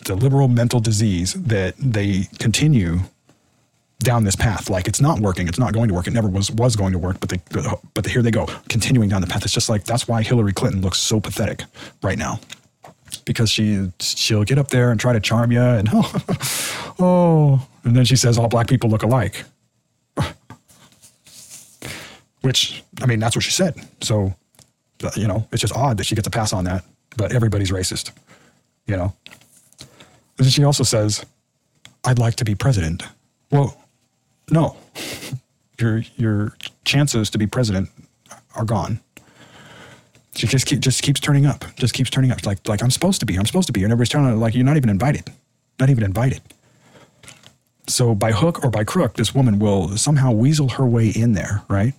It's 0.00 0.10
a 0.10 0.14
liberal 0.14 0.48
mental 0.48 0.80
disease 0.80 1.34
that 1.34 1.74
they 1.78 2.28
continue 2.38 3.00
down 4.00 4.24
this 4.24 4.36
path. 4.36 4.70
Like 4.70 4.86
it's 4.86 5.00
not 5.00 5.18
working. 5.20 5.48
It's 5.48 5.58
not 5.58 5.72
going 5.72 5.88
to 5.88 5.94
work. 5.94 6.06
It 6.06 6.12
never 6.12 6.28
was 6.28 6.50
was 6.50 6.76
going 6.76 6.92
to 6.92 6.98
work. 6.98 7.18
But 7.20 7.30
they, 7.30 7.40
but 7.94 8.06
here 8.06 8.22
they 8.22 8.30
go, 8.30 8.46
continuing 8.68 9.08
down 9.08 9.20
the 9.20 9.26
path. 9.26 9.44
It's 9.44 9.52
just 9.54 9.68
like 9.68 9.84
that's 9.84 10.06
why 10.06 10.22
Hillary 10.22 10.52
Clinton 10.52 10.80
looks 10.82 10.98
so 10.98 11.18
pathetic 11.20 11.64
right 12.02 12.18
now, 12.18 12.38
because 13.24 13.50
she 13.50 13.90
she'll 14.00 14.44
get 14.44 14.58
up 14.58 14.68
there 14.68 14.90
and 14.90 15.00
try 15.00 15.12
to 15.12 15.20
charm 15.20 15.50
you 15.50 15.60
and 15.60 15.88
oh, 15.92 16.94
oh, 16.98 17.68
and 17.84 17.96
then 17.96 18.04
she 18.04 18.16
says 18.16 18.38
all 18.38 18.48
black 18.48 18.68
people 18.68 18.90
look 18.90 19.02
alike. 19.02 19.44
Which 22.42 22.84
I 23.00 23.06
mean, 23.06 23.18
that's 23.20 23.34
what 23.34 23.42
she 23.42 23.50
said. 23.50 23.74
So, 24.02 24.34
you 25.16 25.26
know, 25.26 25.46
it's 25.52 25.60
just 25.60 25.74
odd 25.74 25.98
that 25.98 26.04
she 26.04 26.14
gets 26.14 26.26
a 26.26 26.30
pass 26.30 26.52
on 26.52 26.64
that. 26.64 26.84
But 27.16 27.32
everybody's 27.32 27.70
racist, 27.70 28.10
you 28.86 28.96
know. 28.96 29.12
And 30.38 30.50
she 30.50 30.64
also 30.64 30.82
says, 30.82 31.24
"I'd 32.04 32.18
like 32.18 32.36
to 32.36 32.44
be 32.44 32.54
president." 32.54 33.04
Well, 33.50 33.80
no, 34.50 34.76
your 35.80 36.02
your 36.16 36.56
chances 36.84 37.30
to 37.30 37.38
be 37.38 37.46
president 37.46 37.88
are 38.56 38.64
gone. 38.64 39.00
She 40.34 40.48
just 40.48 40.66
keep, 40.66 40.80
just 40.80 41.02
keeps 41.02 41.20
turning 41.20 41.46
up, 41.46 41.64
just 41.76 41.94
keeps 41.94 42.10
turning 42.10 42.32
up. 42.32 42.44
Like 42.44 42.66
like 42.68 42.82
I'm 42.82 42.90
supposed 42.90 43.20
to 43.20 43.26
be, 43.26 43.36
I'm 43.38 43.46
supposed 43.46 43.68
to 43.68 43.72
be, 43.72 43.84
and 43.84 43.92
everybody's 43.92 44.08
telling 44.10 44.26
her 44.28 44.34
like 44.34 44.54
you're 44.54 44.64
not 44.64 44.76
even 44.76 44.90
invited, 44.90 45.30
not 45.78 45.90
even 45.90 46.02
invited. 46.02 46.42
So 47.86 48.14
by 48.14 48.32
hook 48.32 48.64
or 48.64 48.70
by 48.70 48.82
crook, 48.84 49.14
this 49.14 49.34
woman 49.34 49.58
will 49.58 49.96
somehow 49.96 50.32
weasel 50.32 50.70
her 50.70 50.86
way 50.86 51.08
in 51.08 51.32
there, 51.32 51.62
right? 51.68 51.94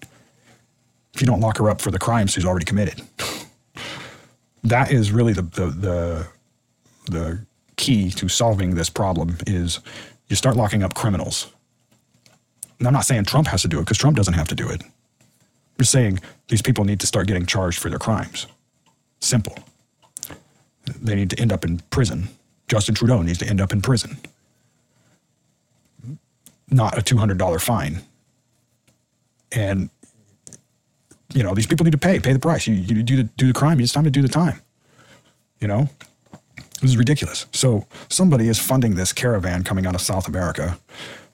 If 1.15 1.21
you 1.21 1.27
don't 1.27 1.39
lock 1.39 1.57
her 1.57 1.69
up 1.69 1.81
for 1.81 1.91
the 1.91 1.99
crimes 1.99 2.31
she's 2.33 2.45
already 2.45 2.65
committed. 2.65 3.01
that 4.63 4.91
is 4.91 5.11
really 5.11 5.33
the 5.33 5.43
the 5.43 5.67
the, 5.67 6.27
the 7.05 7.45
key 7.77 8.09
to 8.11 8.27
solving 8.27 8.75
this 8.75 8.89
problem 8.89 9.37
is 9.47 9.79
you 10.27 10.35
start 10.35 10.55
locking 10.55 10.83
up 10.83 10.93
criminals. 10.93 11.51
And 12.79 12.87
I'm 12.87 12.93
not 12.93 13.05
saying 13.05 13.25
Trump 13.25 13.47
has 13.47 13.61
to 13.61 13.67
do 13.67 13.79
it 13.79 13.83
because 13.83 13.97
Trump 13.97 14.17
doesn't 14.17 14.33
have 14.33 14.47
to 14.49 14.55
do 14.55 14.69
it. 14.69 14.81
I'm 14.81 15.79
just 15.79 15.91
saying 15.91 16.19
these 16.49 16.61
people 16.61 16.83
need 16.83 16.99
to 16.99 17.07
start 17.07 17.27
getting 17.27 17.45
charged 17.45 17.79
for 17.79 17.89
their 17.89 17.99
crimes. 17.99 18.47
Simple. 19.19 19.57
They 21.01 21.15
need 21.15 21.29
to 21.31 21.39
end 21.39 21.51
up 21.51 21.63
in 21.63 21.79
prison. 21.89 22.29
Justin 22.67 22.95
Trudeau 22.95 23.21
needs 23.21 23.39
to 23.39 23.47
end 23.47 23.61
up 23.61 23.71
in 23.71 23.81
prison. 23.81 24.17
Not 26.69 26.97
a 26.97 27.01
$200 27.01 27.61
fine. 27.61 28.01
And, 29.51 29.89
you 31.35 31.43
know, 31.43 31.53
these 31.53 31.67
people 31.67 31.83
need 31.83 31.91
to 31.91 31.97
pay, 31.97 32.19
pay 32.19 32.33
the 32.33 32.39
price. 32.39 32.65
You, 32.65 32.73
you 32.73 33.03
do, 33.03 33.17
the, 33.17 33.23
do 33.23 33.45
the 33.45 33.53
crime, 33.53 33.79
it's 33.79 33.91
time 33.91 34.05
to 34.05 34.09
do 34.09 34.21
the 34.21 34.29
time. 34.29 34.61
You 35.59 35.67
know? 35.67 35.89
This 36.81 36.91
is 36.91 36.97
ridiculous. 36.97 37.45
So 37.51 37.85
somebody 38.09 38.47
is 38.47 38.57
funding 38.57 38.95
this 38.95 39.13
caravan 39.13 39.63
coming 39.63 39.85
out 39.85 39.95
of 39.95 40.01
South 40.01 40.27
America, 40.27 40.77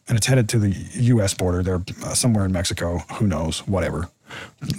and 0.07 0.17
it's 0.17 0.27
headed 0.27 0.49
to 0.49 0.59
the 0.59 0.69
U.S. 0.69 1.33
border. 1.33 1.63
They're 1.63 1.81
uh, 2.03 2.13
somewhere 2.13 2.45
in 2.45 2.51
Mexico. 2.51 2.99
Who 3.15 3.27
knows? 3.27 3.65
Whatever. 3.67 4.09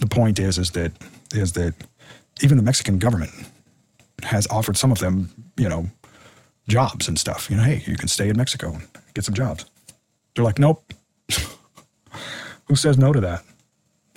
The 0.00 0.06
point 0.06 0.38
is, 0.38 0.58
is 0.58 0.70
that 0.72 0.92
is 1.34 1.52
that 1.52 1.74
even 2.42 2.56
the 2.56 2.62
Mexican 2.62 2.98
government 2.98 3.30
has 4.22 4.46
offered 4.48 4.76
some 4.76 4.92
of 4.92 4.98
them, 4.98 5.30
you 5.56 5.68
know, 5.68 5.88
jobs 6.68 7.08
and 7.08 7.18
stuff. 7.18 7.50
You 7.50 7.56
know, 7.56 7.64
hey, 7.64 7.82
you 7.86 7.96
can 7.96 8.08
stay 8.08 8.28
in 8.28 8.36
Mexico 8.36 8.72
and 8.72 8.88
get 9.14 9.24
some 9.24 9.34
jobs. 9.34 9.66
They're 10.34 10.44
like, 10.44 10.58
nope. 10.58 10.92
Who 12.66 12.76
says 12.76 12.96
no 12.96 13.12
to 13.12 13.20
that? 13.20 13.42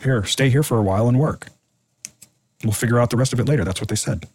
Here, 0.06 0.24
stay 0.24 0.52
here 0.52 0.62
for 0.62 0.78
a 0.78 0.84
while 0.84 1.08
and 1.08 1.20
work. 1.20 1.48
We'll 2.64 2.74
figure 2.74 3.00
out 3.00 3.10
the 3.10 3.18
rest 3.18 3.34
of 3.34 3.40
it 3.40 3.48
later. 3.48 3.64
That's 3.66 3.82
what 3.82 3.90
they 3.90 3.96
said. 3.96 4.28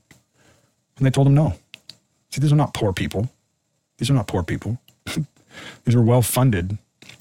And 0.96 1.06
they 1.06 1.10
told 1.10 1.28
him 1.28 1.34
no. 1.34 1.54
See, 2.30 2.40
these 2.40 2.52
are 2.52 2.56
not 2.56 2.74
poor 2.74 2.92
people. 2.92 3.30
These 3.96 4.10
are 4.10 4.14
not 4.14 4.26
poor 4.26 4.42
people. 4.42 4.80
these 5.84 5.94
are 5.94 6.02
well 6.02 6.22
funded 6.22 6.76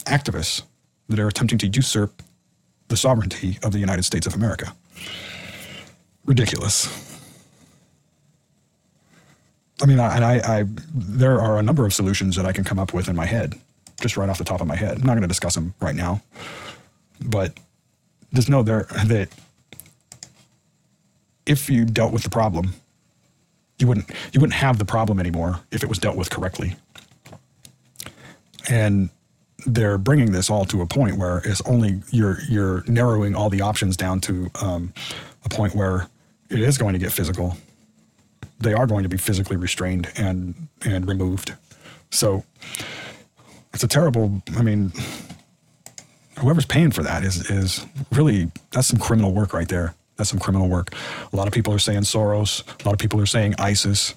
activists 0.05 0.63
that 1.09 1.19
are 1.19 1.27
attempting 1.27 1.59
to 1.59 1.67
usurp 1.67 2.23
the 2.87 2.97
sovereignty 2.97 3.59
of 3.61 3.71
the 3.71 3.77
United 3.77 4.03
States 4.03 4.25
of 4.25 4.33
America. 4.33 4.73
Ridiculous. 6.25 6.87
I 9.79 9.85
mean, 9.85 9.99
I, 9.99 10.15
and 10.15 10.25
I, 10.25 10.59
I, 10.59 10.65
there 10.95 11.39
are 11.39 11.59
a 11.59 11.61
number 11.61 11.85
of 11.85 11.93
solutions 11.93 12.35
that 12.35 12.47
I 12.47 12.51
can 12.51 12.63
come 12.63 12.79
up 12.79 12.95
with 12.95 13.09
in 13.09 13.15
my 13.15 13.27
head, 13.27 13.53
just 14.01 14.17
right 14.17 14.27
off 14.27 14.39
the 14.39 14.43
top 14.43 14.59
of 14.59 14.65
my 14.65 14.75
head. 14.75 14.97
I'm 14.97 15.03
not 15.05 15.13
going 15.13 15.21
to 15.21 15.27
discuss 15.27 15.53
them 15.53 15.75
right 15.79 15.95
now, 15.95 16.23
but 17.23 17.53
just 18.33 18.49
know 18.49 18.63
there 18.63 18.83
that 19.05 19.29
if 21.45 21.69
you 21.69 21.85
dealt 21.85 22.13
with 22.13 22.23
the 22.23 22.29
problem 22.29 22.73
you 23.79 23.87
wouldn't 23.87 24.09
you 24.33 24.39
wouldn't 24.39 24.53
have 24.55 24.77
the 24.77 24.85
problem 24.85 25.19
anymore 25.19 25.61
if 25.71 25.83
it 25.83 25.89
was 25.89 25.97
dealt 25.97 26.17
with 26.17 26.29
correctly. 26.29 26.75
And 28.69 29.09
they're 29.65 29.97
bringing 29.97 30.31
this 30.31 30.49
all 30.49 30.65
to 30.65 30.81
a 30.81 30.85
point 30.85 31.17
where 31.17 31.39
it's 31.39 31.61
only 31.61 32.01
you're 32.11 32.39
you're 32.47 32.83
narrowing 32.87 33.35
all 33.35 33.49
the 33.49 33.61
options 33.61 33.97
down 33.97 34.19
to 34.21 34.51
um, 34.61 34.93
a 35.43 35.49
point 35.49 35.73
where 35.73 36.07
it 36.49 36.59
is 36.59 36.77
going 36.77 36.93
to 36.93 36.99
get 36.99 37.11
physical. 37.11 37.57
They 38.59 38.73
are 38.73 38.85
going 38.85 39.03
to 39.03 39.09
be 39.09 39.17
physically 39.17 39.55
restrained 39.55 40.11
and 40.17 40.67
and 40.85 41.07
removed. 41.07 41.53
So 42.11 42.43
it's 43.73 43.83
a 43.83 43.87
terrible. 43.87 44.41
I 44.57 44.61
mean, 44.61 44.91
whoever's 46.39 46.65
paying 46.65 46.91
for 46.91 47.03
that 47.03 47.23
is 47.23 47.49
is 47.49 47.85
really 48.11 48.51
that's 48.71 48.87
some 48.87 48.99
criminal 48.99 49.33
work 49.33 49.53
right 49.53 49.67
there. 49.67 49.93
That's 50.15 50.29
some 50.29 50.39
criminal 50.39 50.67
work. 50.67 50.93
A 51.31 51.35
lot 51.35 51.47
of 51.47 51.53
people 51.53 51.73
are 51.73 51.79
saying 51.79 52.01
Soros. 52.01 52.63
A 52.83 52.85
lot 52.85 52.93
of 52.93 52.99
people 52.99 53.21
are 53.21 53.25
saying 53.25 53.55
ISIS. 53.57 54.15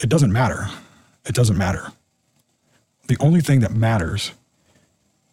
It 0.00 0.08
doesn't 0.08 0.32
matter. 0.32 0.68
It 1.26 1.34
doesn't 1.34 1.58
matter. 1.58 1.88
The 3.08 3.16
only 3.20 3.40
thing 3.40 3.60
that 3.60 3.72
matters 3.72 4.32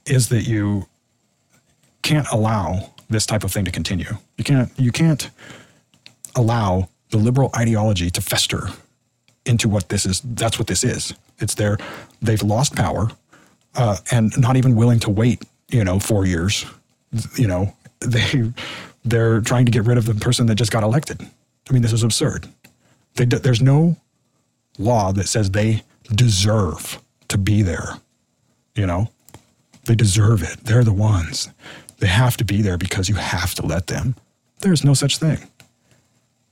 is 0.05 0.29
that 0.29 0.47
you 0.47 0.87
can't 2.01 2.27
allow 2.31 2.91
this 3.09 3.25
type 3.25 3.43
of 3.43 3.51
thing 3.51 3.65
to 3.65 3.71
continue. 3.71 4.17
You 4.37 4.43
can't 4.43 4.71
you 4.77 4.91
can't 4.91 5.29
allow 6.35 6.89
the 7.09 7.17
liberal 7.17 7.51
ideology 7.55 8.09
to 8.09 8.21
fester 8.21 8.69
into 9.45 9.67
what 9.67 9.89
this 9.89 10.05
is. 10.05 10.21
That's 10.21 10.57
what 10.57 10.67
this 10.67 10.83
is. 10.83 11.13
It's 11.39 11.55
their 11.55 11.77
they've 12.21 12.41
lost 12.41 12.75
power 12.75 13.09
uh, 13.75 13.97
and 14.11 14.37
not 14.37 14.57
even 14.57 14.75
willing 14.75 14.99
to 15.01 15.09
wait. 15.09 15.43
You 15.71 15.83
know, 15.83 15.99
four 15.99 16.25
years. 16.25 16.65
You 17.37 17.47
know, 17.47 17.73
they 17.99 18.51
they're 19.03 19.41
trying 19.41 19.65
to 19.65 19.71
get 19.71 19.85
rid 19.85 19.97
of 19.97 20.05
the 20.05 20.15
person 20.15 20.45
that 20.47 20.55
just 20.55 20.71
got 20.71 20.83
elected. 20.83 21.21
I 21.69 21.73
mean, 21.73 21.81
this 21.81 21.93
is 21.93 22.03
absurd. 22.03 22.47
They, 23.15 23.25
there's 23.25 23.61
no 23.61 23.97
law 24.77 25.11
that 25.13 25.27
says 25.27 25.51
they 25.51 25.83
deserve 26.13 26.99
to 27.27 27.37
be 27.37 27.61
there. 27.61 27.95
You 28.75 28.85
know, 28.85 29.09
they 29.85 29.95
deserve 29.95 30.43
it. 30.43 30.63
They're 30.63 30.83
the 30.83 30.93
ones. 30.93 31.49
They 31.99 32.07
have 32.07 32.37
to 32.37 32.45
be 32.45 32.61
there 32.61 32.77
because 32.77 33.09
you 33.09 33.15
have 33.15 33.53
to 33.55 33.65
let 33.65 33.87
them. 33.87 34.15
There's 34.59 34.83
no 34.83 34.93
such 34.93 35.17
thing. 35.17 35.39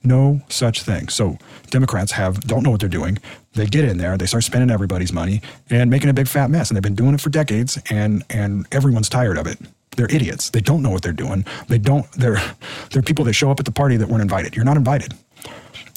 No 0.02 0.40
such 0.48 0.82
thing. 0.82 1.08
So 1.08 1.36
Democrats 1.70 2.12
have 2.12 2.40
don't 2.40 2.62
know 2.62 2.70
what 2.70 2.80
they're 2.80 2.88
doing. 2.88 3.18
They 3.52 3.66
get 3.66 3.84
in 3.84 3.98
there, 3.98 4.16
they 4.16 4.26
start 4.26 4.44
spending 4.44 4.70
everybody's 4.70 5.12
money 5.12 5.42
and 5.68 5.90
making 5.90 6.08
a 6.08 6.14
big 6.14 6.28
fat 6.28 6.50
mess. 6.50 6.70
And 6.70 6.76
they've 6.76 6.82
been 6.82 6.94
doing 6.94 7.14
it 7.14 7.20
for 7.20 7.30
decades 7.30 7.78
and 7.90 8.24
and 8.30 8.66
everyone's 8.72 9.08
tired 9.08 9.36
of 9.36 9.46
it. 9.46 9.58
They're 9.96 10.14
idiots. 10.14 10.50
They 10.50 10.60
don't 10.60 10.82
know 10.82 10.90
what 10.90 11.02
they're 11.02 11.12
doing. 11.12 11.44
They 11.68 11.78
don't. 11.78 12.10
They're 12.12 12.40
they're 12.90 13.02
people 13.02 13.24
that 13.26 13.34
show 13.34 13.50
up 13.50 13.58
at 13.60 13.66
the 13.66 13.72
party 13.72 13.96
that 13.96 14.08
weren't 14.08 14.22
invited. 14.22 14.56
You're 14.56 14.64
not 14.64 14.76
invited. 14.76 15.14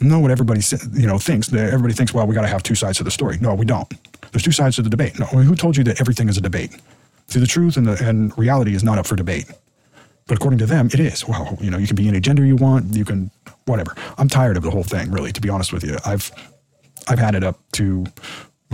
Know 0.01 0.19
what 0.19 0.31
everybody 0.31 0.61
you 0.93 1.07
know 1.07 1.17
thinks. 1.17 1.53
Everybody 1.53 1.93
thinks, 1.93 2.13
well, 2.13 2.27
we 2.27 2.35
got 2.35 2.41
to 2.41 2.47
have 2.47 2.63
two 2.63 2.75
sides 2.75 2.97
to 2.97 3.03
the 3.05 3.11
story. 3.11 3.37
No, 3.39 3.53
we 3.53 3.65
don't. 3.65 3.87
There's 4.31 4.43
two 4.43 4.51
sides 4.51 4.75
to 4.77 4.81
the 4.81 4.89
debate. 4.89 5.17
No, 5.19 5.27
who 5.27 5.55
told 5.55 5.77
you 5.77 5.83
that 5.85 6.01
everything 6.01 6.27
is 6.27 6.37
a 6.37 6.41
debate? 6.41 6.75
See, 7.27 7.39
the 7.39 7.47
truth 7.47 7.77
and 7.77 7.85
the 7.85 8.03
and 8.03 8.37
reality 8.37 8.75
is 8.75 8.83
not 8.83 8.97
up 8.97 9.07
for 9.07 9.15
debate. 9.15 9.45
But 10.27 10.37
according 10.37 10.59
to 10.59 10.65
them, 10.65 10.87
it 10.87 10.99
is. 10.99 11.27
Well, 11.27 11.57
you 11.61 11.69
know, 11.69 11.77
you 11.77 11.87
can 11.87 11.95
be 11.95 12.07
any 12.07 12.19
gender 12.19 12.45
you 12.45 12.55
want. 12.55 12.93
You 12.95 13.05
can 13.05 13.29
whatever. 13.65 13.95
I'm 14.17 14.29
tired 14.29 14.57
of 14.57 14.63
the 14.63 14.71
whole 14.71 14.83
thing. 14.83 15.11
Really, 15.11 15.31
to 15.31 15.41
be 15.41 15.49
honest 15.49 15.73
with 15.73 15.83
you, 15.83 15.97
I've 16.05 16.31
I've 17.07 17.19
had 17.19 17.35
it 17.35 17.43
up 17.43 17.59
to 17.73 18.05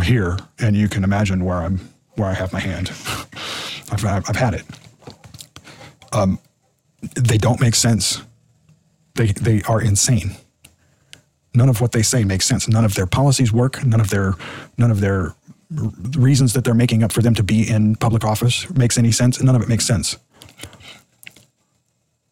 here, 0.04 0.38
and 0.60 0.76
you 0.76 0.88
can 0.88 1.04
imagine 1.04 1.46
where 1.46 1.58
I'm 1.58 1.80
where 2.16 2.30
I 2.30 2.34
have 2.34 2.54
my 2.54 2.60
hand. 2.60 2.90
I've 3.92 4.06
I've 4.06 4.36
had 4.36 4.54
it 4.54 4.66
um, 6.12 6.40
they 7.16 7.38
don't 7.38 7.60
make 7.62 7.76
sense. 7.76 8.22
They, 9.16 9.28
they 9.28 9.62
are 9.64 9.82
insane. 9.82 10.36
None 11.54 11.70
of 11.70 11.82
what 11.82 11.92
they 11.92 12.02
say 12.02 12.24
makes 12.24 12.46
sense. 12.46 12.68
None 12.68 12.86
of 12.86 12.96
their 12.96 13.08
policies 13.08 13.52
work. 13.52 13.84
None 13.86 14.00
of 14.00 14.10
their 14.10 14.36
none 14.78 14.92
of 14.92 15.02
their 15.02 15.36
reasons 16.18 16.54
that 16.54 16.64
they're 16.64 16.74
making 16.74 17.04
up 17.04 17.12
for 17.12 17.22
them 17.22 17.34
to 17.36 17.44
be 17.44 17.68
in 17.68 17.96
public 17.96 18.24
office 18.24 18.70
makes 18.72 18.98
any 18.98 19.12
sense. 19.12 19.42
None 19.42 19.56
of 19.56 19.62
it 19.62 19.68
makes 19.68 19.86
sense. 19.86 20.18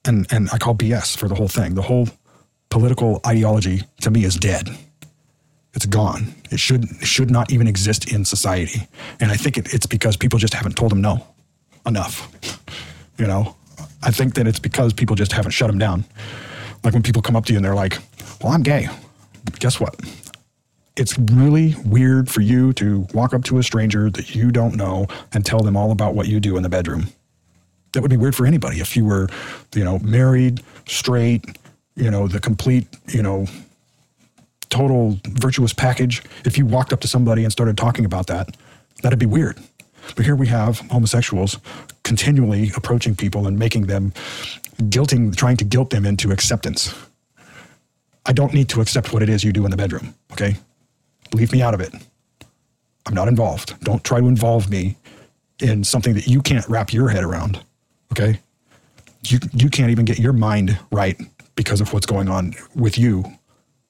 And 0.06 0.28
and 0.32 0.50
I 0.54 0.58
call 0.58 0.76
BS 0.76 1.18
for 1.18 1.28
the 1.28 1.36
whole 1.36 1.48
thing. 1.48 1.74
The 1.76 1.82
whole 1.82 2.08
political 2.70 3.22
ideology 3.26 3.84
to 4.02 4.12
me 4.12 4.24
is 4.24 4.36
dead. 4.36 4.70
It's 5.74 5.86
gone. 5.86 6.34
It 6.50 6.60
should 6.60 6.88
should 7.06 7.30
not 7.30 7.52
even 7.52 7.68
exist 7.68 8.12
in 8.12 8.26
society. 8.26 8.88
And 9.20 9.32
I 9.32 9.36
think 9.36 9.58
it, 9.58 9.74
it's 9.74 9.86
because 9.86 10.18
people 10.18 10.40
just 10.40 10.54
haven't 10.54 10.76
told 10.76 10.92
them 10.92 11.02
no. 11.02 11.26
enough. 11.86 12.28
You 13.20 13.26
know, 13.26 13.56
I 14.04 14.12
think 14.12 14.36
that 14.36 14.46
it's 14.48 14.60
because 14.60 14.94
people 14.94 15.16
just 15.16 15.32
haven't 15.32 15.50
shut 15.50 15.70
them 15.70 15.80
down. 15.80 16.06
Like 16.84 16.94
when 16.94 17.02
people 17.02 17.24
come 17.24 17.36
up 17.36 17.46
to 17.46 17.52
you 17.52 17.58
and 17.58 17.66
they're 17.66 17.74
like, 17.74 17.98
well, 18.44 18.54
I'm 18.54 18.62
gay. 18.62 18.88
Guess 19.58 19.80
what? 19.80 19.96
It's 20.96 21.18
really 21.18 21.76
weird 21.84 22.30
for 22.30 22.42
you 22.42 22.74
to 22.74 23.08
walk 23.14 23.34
up 23.34 23.44
to 23.46 23.58
a 23.58 23.64
stranger 23.64 24.12
that 24.12 24.36
you 24.36 24.52
don't 24.52 24.76
know 24.76 25.08
and 25.34 25.44
tell 25.44 25.62
them 25.62 25.76
all 25.76 25.92
about 25.92 26.14
what 26.14 26.28
you 26.28 26.40
do 26.40 26.58
in 26.58 26.64
the 26.64 26.70
bedroom. 26.70 27.08
That 27.94 28.02
would 28.02 28.12
be 28.12 28.18
weird 28.18 28.36
for 28.36 28.46
anybody 28.46 28.82
if 28.82 28.96
you 28.96 29.06
were, 29.06 29.30
you 29.74 29.84
know, 29.84 29.98
married, 30.00 30.62
straight, 30.88 31.58
you 31.98 32.12
know, 32.12 32.28
the 32.28 32.40
complete, 32.40 32.88
you 33.08 33.22
know, 33.22 33.48
total 34.70 35.20
virtuous 35.26 35.74
package. 35.74 36.22
If 36.46 36.58
you 36.58 36.66
walked 36.66 36.94
up 36.94 37.02
to 37.02 37.08
somebody 37.08 37.44
and 37.44 37.52
started 37.52 37.76
talking 37.76 38.06
about 38.06 38.28
that, 38.28 38.56
that'd 39.02 39.20
be 39.20 39.26
weird. 39.26 39.58
But 40.16 40.24
here 40.24 40.36
we 40.36 40.48
have 40.48 40.80
homosexuals 40.92 41.58
continually 42.04 42.72
approaching 42.76 43.16
people 43.16 43.48
and 43.48 43.58
making 43.60 43.88
them 43.88 44.14
guilting, 44.84 45.36
trying 45.36 45.58
to 45.58 45.66
guilt 45.66 45.90
them 45.90 46.06
into 46.06 46.32
acceptance. 46.32 46.94
I 48.26 48.32
don't 48.32 48.54
need 48.54 48.70
to 48.70 48.82
accept 48.82 49.12
what 49.12 49.24
it 49.24 49.30
is 49.30 49.44
you 49.44 49.52
do 49.52 49.66
in 49.66 49.72
the 49.72 49.78
bedroom, 49.78 50.14
okay? 50.32 50.56
Leave 51.34 51.52
me 51.52 51.62
out 51.62 51.74
of 51.74 51.82
it. 51.82 51.94
I'm 53.06 53.14
not 53.14 53.28
involved. 53.28 53.80
Don't 53.82 54.04
try 54.04 54.20
to 54.20 54.28
involve 54.28 54.70
me 54.70 54.98
in 55.60 55.84
something 55.84 56.14
that 56.14 56.28
you 56.28 56.42
can't 56.42 56.68
wrap 56.68 56.94
your 56.94 57.10
head 57.10 57.24
around, 57.24 57.64
okay? 58.12 58.40
You, 59.26 59.40
you 59.54 59.70
can't 59.70 59.90
even 59.90 60.06
get 60.06 60.20
your 60.20 60.34
mind 60.34 60.78
right 60.92 61.20
because 61.58 61.82
of 61.82 61.92
what's 61.92 62.06
going 62.06 62.30
on 62.30 62.54
with 62.74 62.98
you 62.98 63.26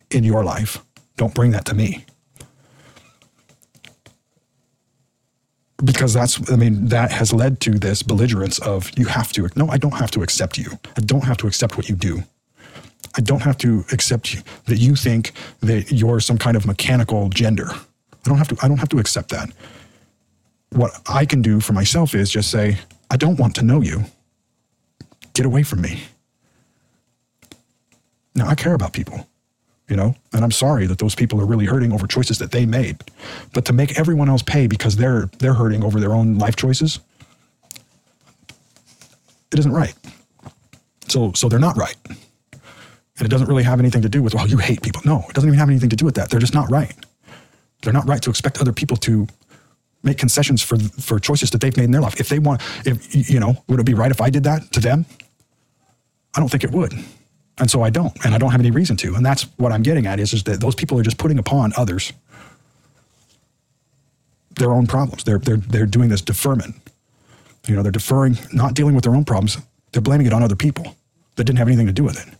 in 0.09 0.23
your 0.23 0.43
life. 0.43 0.79
Don't 1.17 1.35
bring 1.35 1.51
that 1.51 1.65
to 1.65 1.75
me. 1.75 2.05
because 5.83 6.13
that's 6.13 6.51
i 6.51 6.55
mean 6.55 6.87
that 6.87 7.11
has 7.11 7.31
led 7.31 7.59
to 7.59 7.71
this 7.71 8.01
belligerence 8.01 8.59
of 8.59 8.89
you 8.97 9.05
have 9.05 9.31
to 9.31 9.47
no 9.55 9.67
i 9.69 9.77
don't 9.77 9.93
have 9.93 10.11
to 10.11 10.23
accept 10.23 10.57
you. 10.57 10.71
I 10.97 11.01
don't 11.01 11.23
have 11.23 11.37
to 11.37 11.47
accept 11.47 11.77
what 11.77 11.87
you 11.87 11.95
do. 11.95 12.23
I 13.15 13.21
don't 13.21 13.41
have 13.41 13.57
to 13.59 13.85
accept 13.91 14.33
you, 14.33 14.41
that 14.65 14.77
you 14.77 14.95
think 14.95 15.31
that 15.61 15.91
you're 15.91 16.19
some 16.19 16.37
kind 16.37 16.57
of 16.57 16.65
mechanical 16.65 17.29
gender. 17.29 17.69
I 17.71 18.25
don't 18.29 18.37
have 18.37 18.47
to 18.49 18.57
i 18.63 18.67
don't 18.67 18.77
have 18.79 18.89
to 18.89 18.99
accept 18.99 19.29
that. 19.29 19.49
What 20.71 20.99
i 21.07 21.25
can 21.25 21.41
do 21.41 21.59
for 21.59 21.73
myself 21.73 22.15
is 22.15 22.31
just 22.31 22.49
say 22.49 22.79
i 23.11 23.17
don't 23.17 23.39
want 23.39 23.55
to 23.55 23.63
know 23.63 23.81
you. 23.81 24.05
Get 25.33 25.45
away 25.45 25.63
from 25.63 25.81
me 25.81 26.01
now 28.37 28.47
i 28.47 28.55
care 28.55 28.73
about 28.73 28.93
people 28.93 29.27
you 29.89 29.95
know 29.95 30.15
and 30.33 30.43
i'm 30.43 30.51
sorry 30.51 30.85
that 30.87 30.99
those 30.99 31.15
people 31.15 31.41
are 31.41 31.45
really 31.45 31.65
hurting 31.65 31.91
over 31.91 32.07
choices 32.07 32.37
that 32.39 32.51
they 32.51 32.65
made. 32.65 32.97
But 33.53 33.65
to 33.65 33.73
make 33.73 33.97
everyone 33.99 34.29
else 34.29 34.43
pay 34.43 34.67
because 34.67 34.95
they're 34.97 35.29
they're 35.39 35.55
hurting 35.55 35.83
over 35.83 35.99
their 35.99 36.13
own 36.13 36.37
life 36.37 36.55
choices 36.55 36.99
it 39.51 39.59
isn't 39.59 39.71
right. 39.71 39.95
So 41.07 41.31
so 41.33 41.49
they're 41.49 41.59
not 41.59 41.77
right. 41.77 41.95
And 43.19 43.25
it 43.25 43.29
doesn't 43.29 43.47
really 43.47 43.63
have 43.63 43.79
anything 43.79 44.03
to 44.03 44.09
do 44.09 44.21
with 44.21 44.35
well 44.35 44.47
you 44.47 44.57
hate 44.57 44.81
people. 44.81 45.01
No 45.05 45.25
it 45.29 45.33
doesn't 45.33 45.49
even 45.49 45.59
have 45.59 45.69
anything 45.69 45.89
to 45.89 45.95
do 45.95 46.05
with 46.05 46.15
that. 46.15 46.29
They're 46.29 46.39
just 46.39 46.53
not 46.53 46.69
right. 46.69 46.95
They're 47.81 47.93
not 47.93 48.07
right 48.07 48.21
to 48.23 48.29
expect 48.29 48.59
other 48.59 48.73
people 48.73 48.97
to 48.97 49.27
make 50.03 50.17
concessions 50.17 50.61
for 50.61 50.77
for 50.79 51.19
choices 51.19 51.51
that 51.51 51.61
they've 51.61 51.75
made 51.77 51.85
in 51.85 51.91
their 51.91 52.01
life. 52.01 52.19
If 52.19 52.29
they 52.29 52.39
want 52.39 52.61
if 52.85 53.15
you 53.29 53.39
know 53.39 53.63
would 53.67 53.79
it 53.79 53.85
be 53.85 53.93
right 53.93 54.11
if 54.11 54.21
i 54.21 54.29
did 54.29 54.43
that 54.43 54.71
to 54.73 54.79
them? 54.79 55.05
I 56.35 56.39
don't 56.39 56.49
think 56.49 56.63
it 56.63 56.71
would 56.71 56.93
and 57.59 57.71
so 57.71 57.81
I 57.81 57.89
don't, 57.89 58.13
and 58.23 58.35
I 58.35 58.37
don't 58.37 58.51
have 58.51 58.59
any 58.59 58.71
reason 58.71 58.97
to. 58.97 59.15
And 59.15 59.25
that's 59.25 59.43
what 59.57 59.71
I'm 59.71 59.81
getting 59.81 60.05
at 60.05 60.19
is, 60.19 60.33
is 60.33 60.43
that 60.43 60.59
those 60.59 60.75
people 60.75 60.99
are 60.99 61.03
just 61.03 61.17
putting 61.17 61.39
upon 61.39 61.73
others 61.75 62.13
their 64.55 64.71
own 64.71 64.87
problems. 64.87 65.23
They're, 65.23 65.39
they're, 65.39 65.57
they're 65.57 65.85
doing 65.85 66.09
this 66.09 66.21
deferment. 66.21 66.75
You 67.65 67.75
know, 67.75 67.83
they're 67.83 67.91
deferring, 67.91 68.37
not 68.53 68.75
dealing 68.75 68.95
with 68.95 69.03
their 69.03 69.15
own 69.15 69.25
problems. 69.25 69.57
They're 69.91 70.01
blaming 70.01 70.27
it 70.27 70.33
on 70.33 70.43
other 70.43 70.55
people 70.55 70.95
that 71.35 71.45
didn't 71.45 71.59
have 71.59 71.67
anything 71.67 71.87
to 71.87 71.93
do 71.93 72.03
with 72.03 72.27
it. 72.27 72.33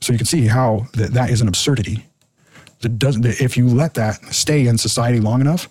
So 0.00 0.12
you 0.12 0.18
can 0.18 0.26
see 0.26 0.46
how 0.46 0.86
that, 0.94 1.12
that 1.12 1.30
is 1.30 1.40
an 1.40 1.48
absurdity. 1.48 2.06
That 2.80 2.98
doesn't, 2.98 3.22
that 3.22 3.40
if 3.40 3.56
you 3.56 3.68
let 3.68 3.94
that 3.94 4.24
stay 4.26 4.66
in 4.66 4.78
society 4.78 5.20
long 5.20 5.40
enough, 5.40 5.68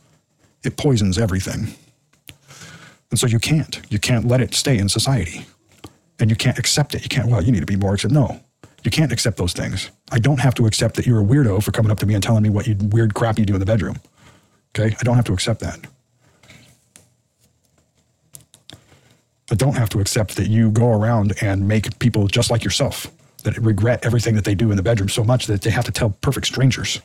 it 0.63 0.78
poisons 0.78 1.17
everything. 1.17 1.74
And 3.10 3.19
so 3.19 3.26
you 3.26 3.39
can't. 3.39 3.82
You 3.89 3.98
can't 3.98 4.28
let 4.28 4.41
it 4.41 4.54
stay 4.54 4.78
in 4.78 4.89
society 4.89 5.45
and 6.20 6.30
you 6.30 6.36
can't 6.36 6.58
accept 6.60 6.96
it. 6.96 7.04
You 7.04 7.10
can't, 7.10 7.28
well, 7.28 7.44
you 7.44 7.52
need 7.52 7.62
to 7.62 7.66
be 7.66 7.76
more 7.76 7.94
accept. 7.94 8.14
No, 8.14 8.40
you 8.84 8.92
can't 8.92 9.12
accept 9.12 9.38
those 9.38 9.54
things. 9.54 9.90
I 10.12 10.20
don't 10.20 10.40
have 10.40 10.54
to 10.56 10.66
accept 10.66 10.96
that 10.96 11.06
you're 11.06 11.22
a 11.22 11.26
weirdo 11.26 11.64
for 11.64 11.72
coming 11.72 11.92
up 11.92 12.00
to 12.00 12.06
me 12.06 12.14
and 12.14 12.24
telling 12.24 12.44
me 12.44 12.50
what 12.50 12.68
you, 12.68 12.76
weird 12.80 13.14
crap 13.14 13.40
you 13.40 13.46
do 13.46 13.54
in 13.54 13.60
the 13.60 13.66
bedroom. 13.66 13.98
Okay? 14.76 14.96
I 15.00 15.04
don't 15.04 15.16
have 15.16 15.26
to 15.26 15.34
accept 15.34 15.62
that. 15.62 15.80
I 19.52 19.56
don't 19.56 19.76
have 19.76 19.90
to 19.90 20.00
accept 20.00 20.36
that 20.36 20.48
you 20.48 20.70
go 20.70 20.92
around 20.92 21.34
and 21.42 21.68
make 21.68 21.98
people 22.00 22.28
just 22.28 22.52
like 22.52 22.64
yourself 22.64 23.08
that 23.44 23.58
regret 23.58 24.06
everything 24.06 24.36
that 24.36 24.46
they 24.46 24.54
do 24.54 24.70
in 24.70 24.78
the 24.78 24.84
bedroom 24.84 25.10
so 25.10 25.24
much 25.24 25.48
that 25.48 25.62
they 25.62 25.72
have 25.72 25.86
to 25.86 25.92
tell 25.92 26.12
perfect 26.22 26.46
strangers 26.46 27.02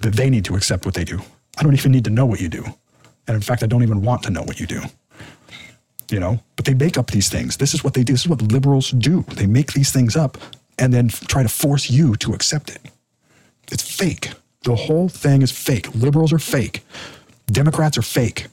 that 0.00 0.14
they 0.14 0.30
need 0.30 0.44
to 0.46 0.56
accept 0.56 0.86
what 0.86 0.94
they 0.94 1.04
do. 1.04 1.20
I 1.58 1.62
don't 1.62 1.74
even 1.74 1.92
need 1.92 2.04
to 2.04 2.10
know 2.10 2.24
what 2.26 2.40
you 2.40 2.48
do. 2.48 2.64
And 3.26 3.34
in 3.34 3.40
fact, 3.40 3.62
I 3.62 3.66
don't 3.66 3.82
even 3.82 4.02
want 4.02 4.22
to 4.22 4.30
know 4.30 4.42
what 4.42 4.60
you 4.60 4.66
do 4.66 4.82
you 6.10 6.20
know, 6.20 6.40
but 6.56 6.64
they 6.64 6.74
make 6.74 6.98
up 6.98 7.10
these 7.10 7.28
things. 7.28 7.56
This 7.56 7.74
is 7.74 7.82
what 7.82 7.94
they 7.94 8.02
do. 8.02 8.12
This 8.12 8.22
is 8.22 8.28
what 8.28 8.42
liberals 8.42 8.90
do. 8.90 9.22
They 9.34 9.46
make 9.46 9.72
these 9.72 9.92
things 9.92 10.16
up 10.16 10.38
and 10.78 10.92
then 10.92 11.08
try 11.08 11.42
to 11.42 11.48
force 11.48 11.90
you 11.90 12.16
to 12.16 12.32
accept 12.32 12.70
it. 12.70 12.80
It's 13.70 13.82
fake. 13.82 14.32
The 14.64 14.74
whole 14.74 15.08
thing 15.08 15.42
is 15.42 15.52
fake. 15.52 15.94
Liberals 15.94 16.32
are 16.32 16.38
fake. 16.38 16.84
Democrats 17.46 17.98
are 17.98 18.02
fake. 18.02 18.46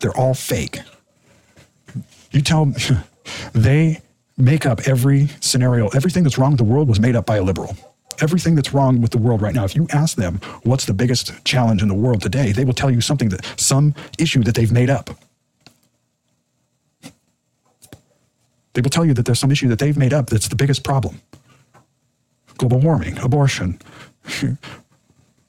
They're 0.00 0.16
all 0.16 0.34
fake. 0.34 0.80
You 2.30 2.40
tell 2.40 2.66
them 2.66 3.02
they 3.52 4.00
make 4.36 4.66
up 4.66 4.86
every 4.86 5.28
scenario. 5.40 5.88
Everything 5.88 6.22
that's 6.22 6.38
wrong 6.38 6.52
with 6.52 6.58
the 6.58 6.64
world 6.64 6.88
was 6.88 7.00
made 7.00 7.16
up 7.16 7.26
by 7.26 7.36
a 7.36 7.42
liberal. 7.42 7.76
Everything 8.20 8.54
that's 8.54 8.72
wrong 8.72 9.00
with 9.00 9.10
the 9.10 9.18
world 9.18 9.42
right 9.42 9.54
now, 9.54 9.64
if 9.64 9.74
you 9.74 9.86
ask 9.92 10.16
them 10.16 10.40
what's 10.62 10.84
the 10.84 10.94
biggest 10.94 11.32
challenge 11.44 11.82
in 11.82 11.88
the 11.88 11.94
world 11.94 12.20
today, 12.20 12.52
they 12.52 12.64
will 12.64 12.74
tell 12.74 12.90
you 12.90 13.00
something 13.00 13.28
that 13.30 13.44
some 13.56 13.94
issue 14.18 14.42
that 14.44 14.54
they've 14.54 14.72
made 14.72 14.90
up. 14.90 15.10
They 18.74 18.80
will 18.80 18.90
tell 18.90 19.04
you 19.04 19.14
that 19.14 19.26
there's 19.26 19.38
some 19.38 19.50
issue 19.50 19.68
that 19.68 19.78
they've 19.78 19.96
made 19.96 20.12
up 20.12 20.26
that's 20.26 20.48
the 20.48 20.56
biggest 20.56 20.84
problem 20.84 21.20
global 22.58 22.78
warming, 22.78 23.18
abortion, 23.18 23.80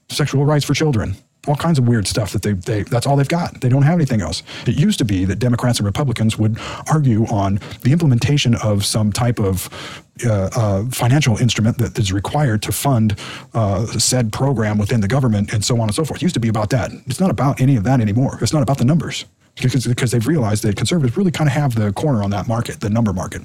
sexual 0.09 0.45
rights 0.45 0.65
for 0.65 0.73
children, 0.73 1.15
all 1.47 1.55
kinds 1.55 1.77
of 1.77 1.87
weird 1.87 2.07
stuff 2.07 2.31
that 2.31 2.41
they, 2.41 2.53
they 2.53 2.83
that's 2.83 3.05
all 3.05 3.15
they've 3.15 3.27
got. 3.27 3.61
They 3.61 3.69
don't 3.69 3.83
have 3.83 3.95
anything 3.95 4.21
else. 4.21 4.41
It 4.65 4.75
used 4.75 4.97
to 4.99 5.05
be 5.05 5.25
that 5.25 5.37
Democrats 5.37 5.79
and 5.79 5.85
Republicans 5.85 6.37
would 6.37 6.57
argue 6.89 7.25
on 7.25 7.59
the 7.81 7.91
implementation 7.91 8.55
of 8.55 8.85
some 8.85 9.11
type 9.11 9.39
of 9.39 10.01
uh, 10.25 10.49
uh, 10.55 10.85
financial 10.85 11.37
instrument 11.37 11.77
that 11.79 11.99
is 11.99 12.13
required 12.13 12.61
to 12.63 12.71
fund 12.71 13.19
uh, 13.53 13.85
said 13.85 14.31
program 14.31 14.77
within 14.77 15.01
the 15.01 15.07
government 15.07 15.53
and 15.53 15.65
so 15.65 15.75
on 15.75 15.81
and 15.81 15.93
so 15.93 16.05
forth. 16.05 16.21
It 16.21 16.23
used 16.23 16.35
to 16.35 16.39
be 16.39 16.49
about 16.49 16.69
that. 16.69 16.91
It's 17.07 17.19
not 17.19 17.29
about 17.29 17.59
any 17.59 17.75
of 17.75 17.83
that 17.83 17.99
anymore. 17.99 18.39
It's 18.41 18.53
not 18.53 18.63
about 18.63 18.77
the 18.77 18.85
numbers 18.85 19.25
because, 19.55 19.85
because 19.85 20.11
they've 20.11 20.27
realized 20.27 20.63
that 20.63 20.75
conservatives 20.75 21.15
really 21.17 21.31
kind 21.31 21.47
of 21.47 21.53
have 21.53 21.75
the 21.75 21.93
corner 21.93 22.23
on 22.23 22.31
that 22.31 22.47
market, 22.47 22.79
the 22.79 22.89
number 22.89 23.13
market, 23.13 23.41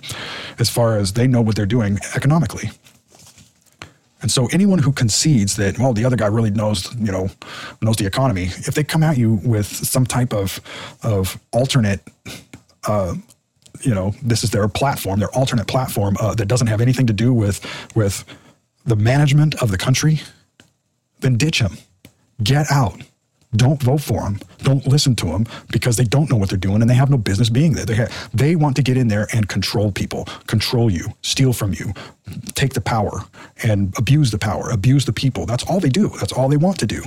as 0.59 0.71
far 0.71 0.97
as 0.97 1.13
they 1.13 1.27
know 1.27 1.41
what 1.41 1.57
they're 1.57 1.67
doing 1.67 1.99
economically. 2.15 2.71
And 4.21 4.31
so 4.31 4.49
anyone 4.53 4.81
who 4.81 4.91
concedes 4.93 5.57
that, 5.57 5.79
well, 5.79 5.93
the 5.93 6.05
other 6.05 6.17
guy 6.17 6.27
really 6.27 6.51
knows, 6.51 6.93
you 6.97 7.13
know, 7.13 7.29
knows 7.81 7.97
the 7.97 8.07
economy, 8.07 8.45
if 8.45 8.75
they 8.75 8.83
come 8.83 9.03
at 9.05 9.17
you 9.17 9.35
with 9.45 9.67
some 9.67 10.07
type 10.07 10.33
of 10.33 10.61
of 11.05 11.39
alternate, 11.53 12.01
uh, 12.87 13.15
you 13.83 13.95
know, 13.95 14.15
this 14.23 14.43
is 14.43 14.51
their 14.51 14.67
platform, 14.67 15.21
their 15.21 15.31
alternate 15.37 15.69
platform 15.69 16.17
uh, 16.19 16.35
that 16.35 16.47
doesn't 16.47 16.67
have 16.67 16.81
anything 16.81 17.07
to 17.07 17.13
do 17.13 17.33
with 17.33 17.65
with 17.95 18.25
the 18.85 18.97
management 18.97 19.55
of 19.63 19.71
the 19.71 19.79
country, 19.79 20.21
then 21.21 21.37
ditch 21.37 21.61
him, 21.61 21.79
get 22.43 22.71
out. 22.73 23.01
Don't 23.57 23.83
vote 23.83 24.03
for 24.03 24.23
them. 24.23 24.39
Don't 24.59 24.87
listen 24.87 25.15
to 25.17 25.27
them 25.27 25.47
because 25.71 25.97
they 25.97 26.05
don't 26.05 26.31
know 26.31 26.37
what 26.37 26.51
they're 26.51 26.59
doing 26.59 26.83
and 26.83 26.91
they 26.91 26.95
have 26.95 27.11
no 27.11 27.17
business 27.17 27.49
being 27.49 27.73
there. 27.73 27.87
They, 27.87 28.07
they 28.35 28.57
want 28.57 28.77
to 28.77 28.83
get 28.83 28.97
in 28.99 29.09
there 29.09 29.27
and 29.33 29.49
control 29.49 29.91
people, 29.91 30.27
control 30.47 30.91
you, 30.91 31.15
steal 31.23 31.55
from 31.55 31.73
you, 31.73 31.93
take 32.55 32.75
the 32.75 32.81
power 32.81 33.23
and 33.63 33.97
abuse 33.97 34.31
the 34.31 34.39
power, 34.39 34.69
abuse 34.71 35.07
the 35.07 35.15
people. 35.15 35.47
That's 35.47 35.65
all 35.65 35.81
they 35.81 35.89
do. 35.89 36.09
That's 36.21 36.33
all 36.33 36.49
they 36.49 36.59
want 36.59 36.79
to 36.81 36.87
do. 36.87 37.03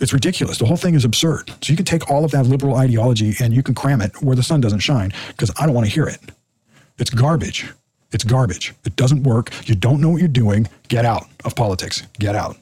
It's 0.00 0.12
ridiculous. 0.12 0.58
The 0.58 0.66
whole 0.66 0.76
thing 0.76 0.94
is 0.94 1.04
absurd. 1.04 1.50
So 1.62 1.72
you 1.72 1.76
can 1.76 1.84
take 1.84 2.10
all 2.10 2.24
of 2.24 2.30
that 2.32 2.46
liberal 2.46 2.76
ideology 2.76 3.34
and 3.40 3.52
you 3.52 3.62
can 3.62 3.74
cram 3.74 4.00
it 4.00 4.20
where 4.22 4.36
the 4.36 4.42
sun 4.42 4.60
doesn't 4.60 4.80
shine 4.80 5.12
because 5.28 5.50
I 5.58 5.66
don't 5.66 5.74
want 5.74 5.86
to 5.86 5.92
hear 5.92 6.06
it. 6.06 6.20
It's 6.98 7.10
garbage. 7.10 7.72
It's 8.12 8.24
garbage. 8.24 8.74
It 8.84 8.96
doesn't 8.96 9.24
work. 9.24 9.50
You 9.66 9.74
don't 9.74 10.00
know 10.00 10.10
what 10.10 10.18
you're 10.20 10.28
doing. 10.28 10.68
Get 10.88 11.04
out 11.04 11.26
of 11.44 11.56
politics. 11.56 12.02
Get 12.18 12.36
out. 12.36 12.56